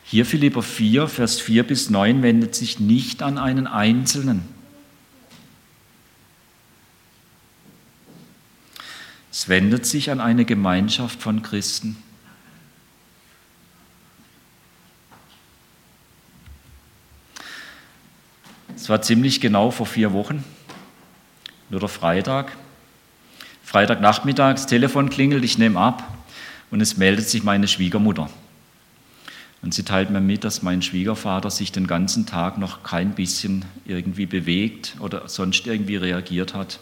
Hier 0.08 0.26
Philipper 0.26 0.62
4, 0.62 1.08
Vers 1.08 1.40
4 1.40 1.64
bis 1.64 1.90
9 1.90 2.22
wendet 2.22 2.54
sich 2.54 2.80
nicht 2.80 3.24
an 3.24 3.40
einen 3.40 3.66
Einzelnen. 3.66 4.44
Es 9.32 9.50
wendet 9.50 9.86
sich 9.88 10.12
an 10.12 10.22
eine 10.22 10.46
Gemeinschaft 10.46 11.22
von 11.22 11.42
Christen. 11.42 11.98
Es 18.76 18.90
war 18.90 19.02
ziemlich 19.02 19.42
genau 19.42 19.72
vor 19.72 19.88
vier 19.88 20.14
Wochen, 20.14 20.44
nur 21.72 21.80
der 21.80 21.90
Freitag. 21.90 22.56
Freitagnachmittag, 23.64 24.54
das 24.54 24.68
Telefon 24.68 25.10
klingelt, 25.10 25.44
ich 25.44 25.58
nehme 25.58 25.80
ab 25.80 26.16
und 26.70 26.80
es 26.80 26.96
meldet 26.96 27.28
sich 27.28 27.44
meine 27.44 27.68
Schwiegermutter. 27.68 28.30
Und 29.66 29.74
sie 29.74 29.82
teilt 29.82 30.12
mir 30.12 30.22
mit, 30.22 30.44
dass 30.44 30.62
mein 30.62 30.84
Schwiegervater 30.84 31.50
sich 31.50 31.72
den 31.72 31.88
ganzen 31.88 32.28
Tag 32.28 32.60
noch 32.60 32.84
kein 32.84 33.16
bisschen 33.16 33.66
irgendwie 33.88 34.28
bewegt 34.28 34.96
oder 35.00 35.28
sonst 35.28 35.66
irgendwie 35.66 35.96
reagiert 35.96 36.54
hat. 36.54 36.80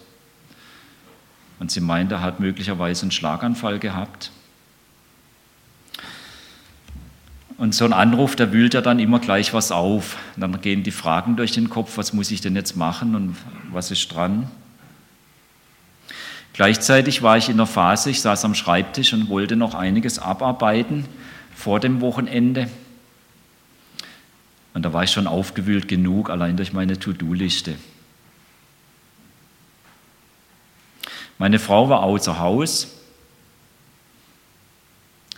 Und 1.60 1.72
sie 1.72 1.80
meint, 1.80 2.12
er 2.12 2.20
hat 2.20 2.42
möglicherweise 2.42 3.04
einen 3.04 3.12
Schlaganfall 3.12 3.80
gehabt. 3.80 4.32
Und 7.58 7.74
so 7.74 7.86
ein 7.86 7.94
Anruf, 7.94 8.36
der 8.36 8.52
wühlt 8.52 8.74
ja 8.74 8.82
dann 8.82 9.00
immer 9.00 9.20
gleich 9.20 9.54
was 9.54 9.72
auf. 9.72 10.18
dann 10.36 10.60
gehen 10.60 10.84
die 10.84 10.92
Fragen 10.92 11.38
durch 11.38 11.54
den 11.54 11.70
Kopf, 11.70 11.98
was 11.98 12.12
muss 12.12 12.32
ich 12.32 12.42
denn 12.42 12.58
jetzt 12.58 12.76
machen 12.76 13.16
und 13.16 13.38
was 13.72 13.92
ist 13.92 14.14
dran? 14.14 14.52
Gleichzeitig 16.52 17.22
war 17.22 17.38
ich 17.38 17.48
in 17.48 17.56
der 17.56 17.66
Phase, 17.66 18.10
ich 18.10 18.20
saß 18.20 18.44
am 18.44 18.56
Schreibtisch 18.56 19.14
und 19.14 19.30
wollte 19.30 19.56
noch 19.56 19.74
einiges 19.74 20.20
abarbeiten 20.20 21.06
vor 21.56 21.80
dem 21.80 22.02
Wochenende. 22.02 22.70
Und 24.74 24.84
da 24.84 24.94
war 24.94 25.04
ich 25.04 25.12
schon 25.12 25.28
aufgewühlt 25.28 25.88
genug, 25.88 26.30
allein 26.30 26.58
durch 26.58 26.74
meine 26.74 26.98
To-Do-Liste. 26.98 27.76
Meine 31.38 31.60
Frau 31.60 31.90
war 31.90 32.04
außer 32.04 32.40
Haus. 32.40 32.88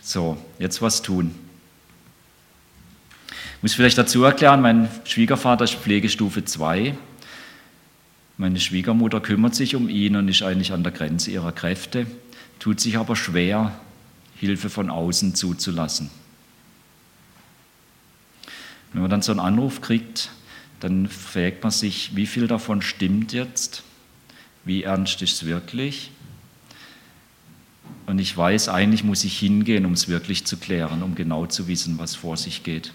So, 0.02 0.38
jetzt 0.58 0.80
was 0.80 1.02
tun. 1.02 1.34
Ich 3.56 3.62
muss 3.62 3.74
vielleicht 3.74 3.98
dazu 3.98 4.22
erklären, 4.22 4.60
mein 4.60 4.88
Schwiegervater 5.04 5.64
ist 5.64 5.74
Pflegestufe 5.74 6.44
2. 6.44 6.96
Meine 8.36 8.60
Schwiegermutter 8.60 9.20
kümmert 9.20 9.54
sich 9.54 9.74
um 9.74 9.88
ihn 9.88 10.14
und 10.14 10.28
ist 10.28 10.42
eigentlich 10.42 10.72
an 10.72 10.82
der 10.82 10.92
Grenze 10.92 11.30
ihrer 11.30 11.52
Kräfte, 11.52 12.06
tut 12.58 12.80
sich 12.80 12.98
aber 12.98 13.16
schwer, 13.16 13.72
Hilfe 14.36 14.70
von 14.70 14.90
außen 14.90 15.34
zuzulassen. 15.34 16.10
Wenn 18.92 19.02
man 19.02 19.10
dann 19.10 19.22
so 19.22 19.32
einen 19.32 19.40
Anruf 19.40 19.80
kriegt, 19.80 20.30
dann 20.80 21.08
fragt 21.08 21.62
man 21.62 21.72
sich, 21.72 22.14
wie 22.16 22.26
viel 22.26 22.46
davon 22.46 22.82
stimmt 22.82 23.32
jetzt? 23.32 23.82
Wie 24.64 24.82
ernst 24.82 25.22
ist 25.22 25.34
es 25.34 25.46
wirklich? 25.46 26.10
Und 28.06 28.18
ich 28.18 28.36
weiß, 28.36 28.68
eigentlich 28.68 29.04
muss 29.04 29.24
ich 29.24 29.38
hingehen, 29.38 29.84
um 29.84 29.92
es 29.92 30.08
wirklich 30.08 30.44
zu 30.44 30.56
klären, 30.56 31.02
um 31.02 31.14
genau 31.14 31.46
zu 31.46 31.66
wissen, 31.66 31.98
was 31.98 32.14
vor 32.14 32.36
sich 32.36 32.62
geht. 32.62 32.92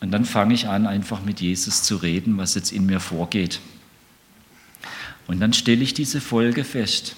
Und 0.00 0.10
dann 0.12 0.24
fange 0.24 0.54
ich 0.54 0.68
an, 0.68 0.86
einfach 0.86 1.22
mit 1.24 1.40
Jesus 1.40 1.82
zu 1.82 1.96
reden, 1.96 2.36
was 2.36 2.54
jetzt 2.54 2.72
in 2.72 2.86
mir 2.86 3.00
vorgeht. 3.00 3.60
Und 5.26 5.40
dann 5.40 5.52
stelle 5.52 5.82
ich 5.82 5.94
diese 5.94 6.20
Folge 6.20 6.64
fest, 6.64 7.16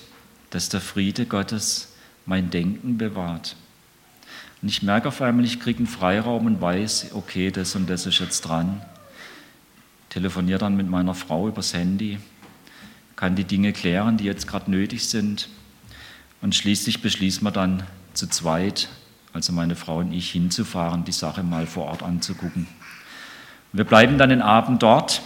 dass 0.50 0.68
der 0.68 0.80
Friede 0.80 1.26
Gottes 1.26 1.92
mein 2.26 2.50
Denken 2.50 2.98
bewahrt. 2.98 3.56
Und 4.62 4.68
ich 4.68 4.82
merke 4.82 5.08
auf 5.08 5.20
einmal, 5.22 5.44
ich 5.44 5.60
kriege 5.60 5.78
einen 5.78 5.86
Freiraum 5.86 6.46
und 6.46 6.60
weiß, 6.60 7.10
okay, 7.12 7.50
das 7.50 7.76
und 7.76 7.88
das 7.88 8.06
ist 8.06 8.18
jetzt 8.18 8.40
dran. 8.42 8.82
Telefoniere 10.08 10.58
dann 10.58 10.76
mit 10.76 10.88
meiner 10.88 11.14
Frau 11.14 11.48
übers 11.48 11.74
Handy, 11.74 12.18
kann 13.14 13.36
die 13.36 13.44
Dinge 13.44 13.72
klären, 13.72 14.16
die 14.16 14.24
jetzt 14.24 14.46
gerade 14.46 14.70
nötig 14.70 15.08
sind. 15.08 15.48
Und 16.40 16.54
schließlich 16.54 17.02
beschließen 17.02 17.42
wir 17.44 17.50
dann 17.50 17.82
zu 18.14 18.26
zweit, 18.26 18.88
also 19.32 19.52
meine 19.52 19.76
Frau 19.76 19.98
und 19.98 20.12
ich, 20.12 20.30
hinzufahren, 20.30 21.04
die 21.04 21.12
Sache 21.12 21.42
mal 21.42 21.66
vor 21.66 21.86
Ort 21.86 22.02
anzugucken. 22.02 22.66
Wir 23.72 23.84
bleiben 23.84 24.18
dann 24.18 24.30
den 24.30 24.42
Abend 24.42 24.82
dort 24.82 25.20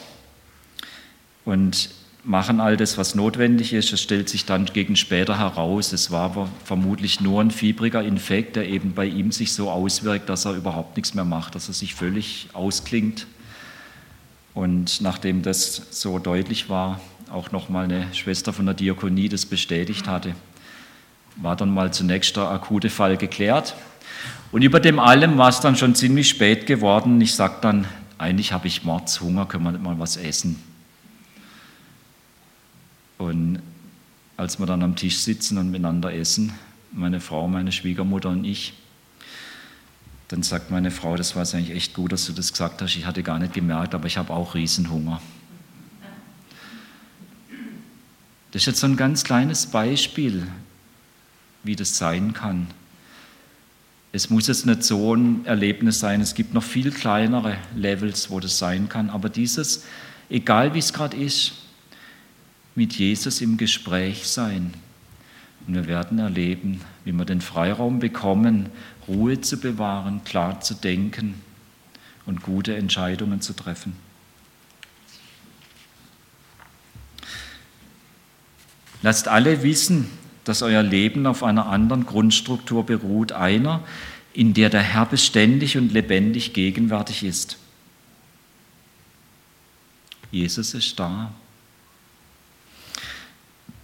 und 1.44 1.90
machen 2.24 2.60
all 2.60 2.76
das, 2.76 2.98
was 2.98 3.14
notwendig 3.14 3.72
ist. 3.72 3.92
Es 3.92 4.00
stellt 4.00 4.28
sich 4.28 4.44
dann 4.44 4.66
gegen 4.66 4.96
später 4.96 5.38
heraus, 5.38 5.92
es 5.92 6.10
war 6.10 6.48
vermutlich 6.64 7.20
nur 7.20 7.40
ein 7.40 7.50
fiebriger 7.50 8.02
Infekt, 8.02 8.56
der 8.56 8.68
eben 8.68 8.92
bei 8.92 9.06
ihm 9.06 9.32
sich 9.32 9.52
so 9.52 9.70
auswirkt, 9.70 10.28
dass 10.28 10.44
er 10.44 10.52
überhaupt 10.52 10.96
nichts 10.96 11.14
mehr 11.14 11.24
macht, 11.24 11.54
dass 11.54 11.68
er 11.68 11.74
sich 11.74 11.94
völlig 11.94 12.48
ausklingt. 12.52 13.26
Und 14.54 15.00
nachdem 15.00 15.42
das 15.42 15.82
so 15.90 16.18
deutlich 16.18 16.68
war, 16.68 17.00
auch 17.32 17.50
nochmal 17.50 17.84
eine 17.84 18.12
Schwester 18.14 18.52
von 18.52 18.66
der 18.66 18.74
Diakonie 18.74 19.28
das 19.28 19.46
bestätigt 19.46 20.06
hatte, 20.06 20.34
war 21.36 21.56
dann 21.56 21.72
mal 21.72 21.92
zunächst 21.92 22.36
der 22.36 22.50
akute 22.50 22.90
Fall 22.90 23.16
geklärt. 23.16 23.74
Und 24.52 24.62
über 24.62 24.80
dem 24.80 24.98
allem 24.98 25.38
war 25.38 25.48
es 25.48 25.60
dann 25.60 25.76
schon 25.76 25.94
ziemlich 25.94 26.28
spät 26.28 26.66
geworden. 26.66 27.18
Ich 27.22 27.34
sage 27.34 27.56
dann, 27.62 27.86
eigentlich 28.18 28.52
habe 28.52 28.66
ich 28.68 28.84
Mordshunger, 28.84 29.46
können 29.46 29.64
wir 29.64 29.72
nicht 29.72 29.82
mal 29.82 29.98
was 29.98 30.18
essen? 30.18 30.71
Und 33.22 33.60
als 34.36 34.58
wir 34.58 34.66
dann 34.66 34.82
am 34.82 34.96
Tisch 34.96 35.18
sitzen 35.18 35.56
und 35.56 35.70
miteinander 35.70 36.12
essen, 36.12 36.52
meine 36.90 37.20
Frau, 37.20 37.46
meine 37.46 37.70
Schwiegermutter 37.70 38.30
und 38.30 38.44
ich, 38.44 38.72
dann 40.26 40.42
sagt 40.42 40.72
meine 40.72 40.90
Frau, 40.90 41.16
das 41.16 41.36
war 41.36 41.42
eigentlich 41.54 41.70
echt 41.70 41.94
gut, 41.94 42.10
dass 42.10 42.26
du 42.26 42.32
das 42.32 42.50
gesagt 42.52 42.82
hast. 42.82 42.96
Ich 42.96 43.06
hatte 43.06 43.22
gar 43.22 43.38
nicht 43.38 43.52
gemerkt, 43.52 43.94
aber 43.94 44.06
ich 44.06 44.16
habe 44.16 44.32
auch 44.32 44.56
Riesenhunger. 44.56 45.22
Das 48.50 48.62
ist 48.62 48.66
jetzt 48.66 48.80
so 48.80 48.88
ein 48.88 48.96
ganz 48.96 49.22
kleines 49.22 49.66
Beispiel, 49.66 50.48
wie 51.62 51.76
das 51.76 51.96
sein 51.96 52.32
kann. 52.32 52.66
Es 54.10 54.30
muss 54.30 54.48
jetzt 54.48 54.66
nicht 54.66 54.82
so 54.82 55.14
ein 55.14 55.46
Erlebnis 55.46 56.00
sein, 56.00 56.20
es 56.20 56.34
gibt 56.34 56.54
noch 56.54 56.64
viel 56.64 56.90
kleinere 56.90 57.56
Levels, 57.76 58.30
wo 58.30 58.40
das 58.40 58.58
sein 58.58 58.88
kann, 58.88 59.10
aber 59.10 59.28
dieses, 59.28 59.84
egal 60.28 60.74
wie 60.74 60.80
es 60.80 60.92
gerade 60.92 61.16
ist, 61.16 61.52
mit 62.74 62.94
Jesus 62.94 63.40
im 63.40 63.56
Gespräch 63.56 64.26
sein. 64.26 64.74
Und 65.66 65.74
wir 65.74 65.86
werden 65.86 66.18
erleben, 66.18 66.80
wie 67.04 67.12
wir 67.12 67.24
den 67.24 67.40
Freiraum 67.40 67.98
bekommen, 67.98 68.68
Ruhe 69.06 69.40
zu 69.40 69.58
bewahren, 69.58 70.24
klar 70.24 70.60
zu 70.60 70.74
denken 70.74 71.34
und 72.26 72.42
gute 72.42 72.76
Entscheidungen 72.76 73.40
zu 73.40 73.52
treffen. 73.52 73.94
Lasst 79.02 79.28
alle 79.28 79.62
wissen, 79.62 80.08
dass 80.44 80.62
euer 80.62 80.82
Leben 80.82 81.26
auf 81.26 81.42
einer 81.42 81.66
anderen 81.66 82.06
Grundstruktur 82.06 82.86
beruht, 82.86 83.32
einer, 83.32 83.82
in 84.32 84.54
der 84.54 84.70
der 84.70 84.82
Herr 84.82 85.06
beständig 85.06 85.76
und 85.76 85.92
lebendig 85.92 86.52
gegenwärtig 86.52 87.22
ist. 87.22 87.58
Jesus 90.30 90.74
ist 90.74 90.98
da. 90.98 91.32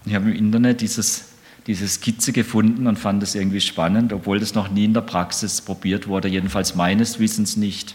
Ich 0.08 0.14
habe 0.14 0.30
im 0.30 0.36
Internet 0.36 0.80
dieses, 0.80 1.26
diese 1.66 1.86
Skizze 1.86 2.32
gefunden 2.32 2.86
und 2.86 2.98
fand 2.98 3.22
es 3.22 3.34
irgendwie 3.34 3.60
spannend, 3.60 4.14
obwohl 4.14 4.40
das 4.40 4.54
noch 4.54 4.70
nie 4.70 4.86
in 4.86 4.94
der 4.94 5.02
Praxis 5.02 5.60
probiert 5.60 6.08
wurde, 6.08 6.28
jedenfalls 6.28 6.74
meines 6.74 7.18
Wissens 7.18 7.58
nicht. 7.58 7.94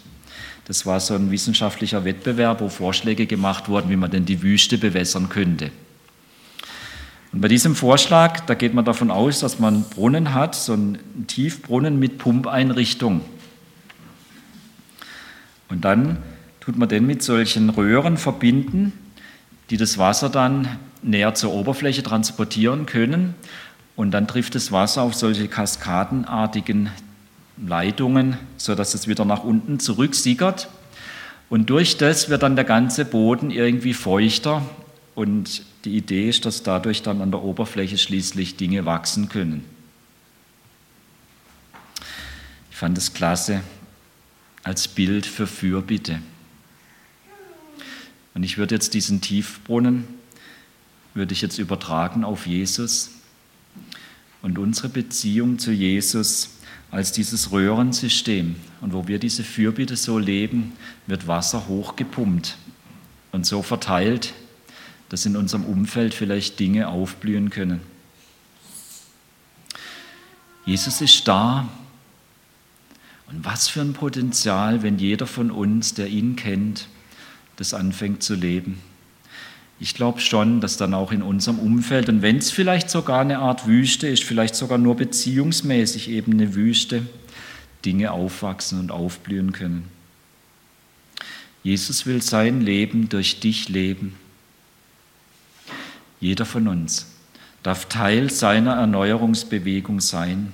Das 0.65 0.85
war 0.85 0.99
so 0.99 1.15
ein 1.15 1.31
wissenschaftlicher 1.31 2.05
Wettbewerb, 2.05 2.61
wo 2.61 2.69
Vorschläge 2.69 3.25
gemacht 3.25 3.67
wurden, 3.67 3.89
wie 3.89 3.95
man 3.95 4.11
denn 4.11 4.25
die 4.25 4.43
Wüste 4.43 4.77
bewässern 4.77 5.29
könnte. 5.29 5.71
Und 7.31 7.41
bei 7.41 7.47
diesem 7.47 7.75
Vorschlag, 7.75 8.41
da 8.41 8.53
geht 8.53 8.75
man 8.75 8.85
davon 8.85 9.09
aus, 9.09 9.39
dass 9.39 9.57
man 9.57 9.73
einen 9.73 9.83
Brunnen 9.85 10.35
hat, 10.35 10.53
so 10.53 10.73
einen 10.73 11.25
Tiefbrunnen 11.25 11.97
mit 11.97 12.19
Pumpeinrichtung. 12.19 13.21
Und 15.69 15.83
dann 15.83 16.19
tut 16.59 16.77
man 16.77 16.89
den 16.89 17.07
mit 17.07 17.23
solchen 17.23 17.71
Röhren 17.71 18.17
verbinden, 18.17 18.93
die 19.71 19.77
das 19.77 19.97
Wasser 19.97 20.29
dann 20.29 20.67
näher 21.03 21.33
zur 21.35 21.53
Oberfläche 21.53 22.03
transportieren 22.03 22.85
können. 22.85 23.35
Und 23.95 24.11
dann 24.11 24.27
trifft 24.27 24.55
das 24.55 24.71
Wasser 24.71 25.03
auf 25.03 25.13
solche 25.13 25.47
kaskadenartigen 25.47 26.89
Leitungen, 27.57 28.37
sodass 28.57 28.93
es 28.93 29.07
wieder 29.07 29.25
nach 29.25 29.43
unten 29.43 29.79
zurücksickert. 29.79 30.69
Und 31.49 31.69
durch 31.69 31.97
das 31.97 32.29
wird 32.29 32.41
dann 32.41 32.55
der 32.55 32.65
ganze 32.65 33.05
Boden 33.05 33.51
irgendwie 33.51 33.93
feuchter 33.93 34.63
und 35.15 35.63
die 35.85 35.97
Idee 35.97 36.29
ist, 36.29 36.45
dass 36.45 36.63
dadurch 36.63 37.03
dann 37.03 37.21
an 37.21 37.29
der 37.29 37.43
Oberfläche 37.43 37.97
schließlich 37.97 38.55
Dinge 38.55 38.85
wachsen 38.85 39.29
können. 39.29 39.63
Ich 42.71 42.77
fand 42.77 42.97
es 42.97 43.13
klasse 43.13 43.61
als 44.63 44.87
Bild 44.87 45.25
für 45.25 45.45
Fürbitte. 45.45 46.19
Und 48.33 48.43
ich 48.43 48.57
würde 48.57 48.75
jetzt 48.75 48.93
diesen 48.93 49.21
Tiefbrunnen, 49.21 50.07
würde 51.13 51.33
ich 51.33 51.41
jetzt 51.41 51.59
übertragen 51.59 52.23
auf 52.23 52.47
Jesus 52.47 53.11
und 54.41 54.57
unsere 54.57 54.89
Beziehung 54.89 55.59
zu 55.59 55.71
Jesus 55.71 56.57
als 56.91 57.11
dieses 57.11 57.51
Röhrensystem. 57.51 58.55
Und 58.81 58.93
wo 58.93 59.07
wir 59.07 59.19
diese 59.19 59.43
Fürbitte 59.43 59.95
so 59.95 60.19
leben, 60.19 60.73
wird 61.07 61.27
Wasser 61.27 61.67
hochgepumpt 61.67 62.57
und 63.31 63.45
so 63.45 63.61
verteilt 63.61 64.33
dass 65.13 65.27
in 65.27 65.35
unserem 65.35 65.63
Umfeld 65.63 66.15
vielleicht 66.15 66.59
Dinge 66.59 66.87
aufblühen 66.87 67.51
können. 67.51 67.81
Jesus 70.65 71.01
ist 71.01 71.27
da. 71.27 71.69
Und 73.27 73.45
was 73.45 73.69
für 73.69 73.81
ein 73.81 73.93
Potenzial, 73.93 74.81
wenn 74.81 74.97
jeder 74.97 75.27
von 75.27 75.51
uns, 75.51 75.93
der 75.93 76.07
ihn 76.07 76.35
kennt, 76.35 76.87
das 77.57 77.75
anfängt 77.75 78.23
zu 78.23 78.33
leben. 78.33 78.79
Ich 79.83 79.95
glaube 79.95 80.21
schon, 80.21 80.61
dass 80.61 80.77
dann 80.77 80.93
auch 80.93 81.11
in 81.11 81.21
unserem 81.21 81.59
Umfeld, 81.59 82.07
und 82.07 82.21
wenn 82.21 82.37
es 82.37 82.51
vielleicht 82.51 82.89
sogar 82.89 83.19
eine 83.19 83.39
Art 83.39 83.67
Wüste 83.67 84.07
ist, 84.07 84.23
vielleicht 84.23 84.55
sogar 84.55 84.77
nur 84.77 84.95
beziehungsmäßig 84.95 86.09
eben 86.09 86.31
eine 86.31 86.55
Wüste, 86.55 87.05
Dinge 87.83 88.13
aufwachsen 88.13 88.79
und 88.79 88.93
aufblühen 88.93 89.51
können. 89.51 89.89
Jesus 91.63 92.05
will 92.05 92.21
sein 92.21 92.61
Leben 92.61 93.09
durch 93.09 93.41
dich 93.41 93.67
leben. 93.67 94.15
Jeder 96.21 96.45
von 96.45 96.69
uns 96.69 97.17
darf 97.61 97.89
Teil 97.89 98.29
seiner 98.29 98.75
Erneuerungsbewegung 98.75 99.99
sein. 99.99 100.53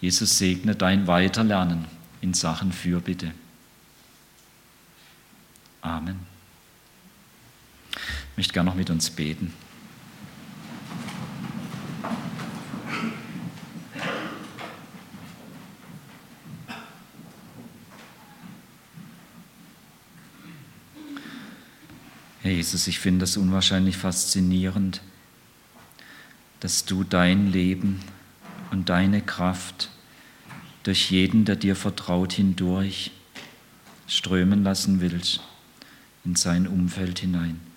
Jesus 0.00 0.38
segne 0.38 0.74
dein 0.74 1.06
Weiterlernen 1.06 1.84
in 2.22 2.32
Sachen 2.32 2.72
Fürbitte. 2.72 3.32
Amen. 5.82 6.35
Ich 8.36 8.38
möchte 8.38 8.52
gerne 8.52 8.68
noch 8.68 8.76
mit 8.76 8.90
uns 8.90 9.08
beten. 9.08 9.54
Herr 22.42 22.52
Jesus, 22.52 22.86
ich 22.88 22.98
finde 22.98 23.24
es 23.24 23.38
unwahrscheinlich 23.38 23.96
faszinierend, 23.96 25.00
dass 26.60 26.84
du 26.84 27.04
dein 27.04 27.50
Leben 27.50 28.02
und 28.70 28.90
deine 28.90 29.22
Kraft 29.22 29.88
durch 30.82 31.10
jeden, 31.10 31.46
der 31.46 31.56
dir 31.56 31.74
vertraut, 31.74 32.34
hindurch 32.34 33.12
strömen 34.06 34.62
lassen 34.62 35.00
willst 35.00 35.40
in 36.26 36.36
sein 36.36 36.66
Umfeld 36.66 37.20
hinein. 37.20 37.75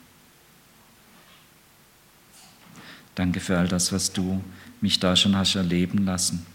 Danke 3.20 3.42
für 3.42 3.58
all 3.58 3.67
das, 3.67 3.92
was 3.92 4.13
du 4.13 4.42
mich 4.80 5.02
da 5.02 5.13
schon 5.17 5.36
hast 5.36 5.56
erleben 5.56 6.06
lassen. 6.06 6.46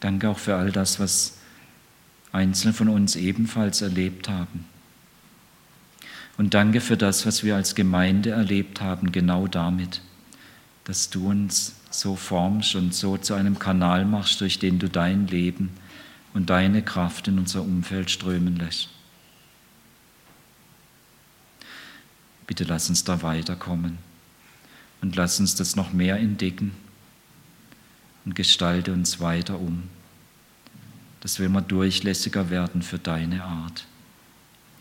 Danke 0.00 0.30
auch 0.30 0.38
für 0.38 0.56
all 0.56 0.72
das, 0.72 0.98
was 0.98 1.36
Einzelne 2.32 2.72
von 2.72 2.88
uns 2.88 3.14
ebenfalls 3.14 3.82
erlebt 3.82 4.30
haben. 4.30 4.64
Und 6.38 6.54
danke 6.54 6.80
für 6.80 6.96
das, 6.96 7.26
was 7.26 7.44
wir 7.44 7.56
als 7.56 7.74
Gemeinde 7.74 8.30
erlebt 8.30 8.80
haben, 8.80 9.12
genau 9.12 9.48
damit, 9.48 10.00
dass 10.84 11.10
du 11.10 11.28
uns 11.28 11.74
so 11.90 12.16
formst 12.16 12.76
und 12.76 12.94
so 12.94 13.18
zu 13.18 13.34
einem 13.34 13.58
Kanal 13.58 14.06
machst, 14.06 14.40
durch 14.40 14.58
den 14.58 14.78
du 14.78 14.88
dein 14.88 15.26
Leben 15.26 15.68
und 16.32 16.48
deine 16.48 16.80
Kraft 16.80 17.28
in 17.28 17.38
unser 17.38 17.60
Umfeld 17.60 18.10
strömen 18.10 18.56
lässt. 18.56 18.88
Bitte 22.46 22.64
lass 22.64 22.88
uns 22.88 23.04
da 23.04 23.22
weiterkommen 23.22 23.98
und 25.00 25.16
lass 25.16 25.40
uns 25.40 25.54
das 25.54 25.76
noch 25.76 25.92
mehr 25.92 26.18
entdecken 26.18 26.72
und 28.24 28.34
gestalte 28.34 28.92
uns 28.92 29.20
weiter 29.20 29.58
um, 29.58 29.84
dass 31.20 31.38
wir 31.38 31.46
immer 31.46 31.62
durchlässiger 31.62 32.50
werden 32.50 32.82
für 32.82 32.98
deine 32.98 33.44
Art. 33.44 33.86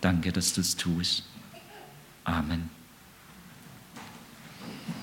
Danke, 0.02 0.32
dass 0.32 0.54
du 0.54 0.62
es 0.62 0.76
tust. 0.76 1.24
Amen. 2.26 2.70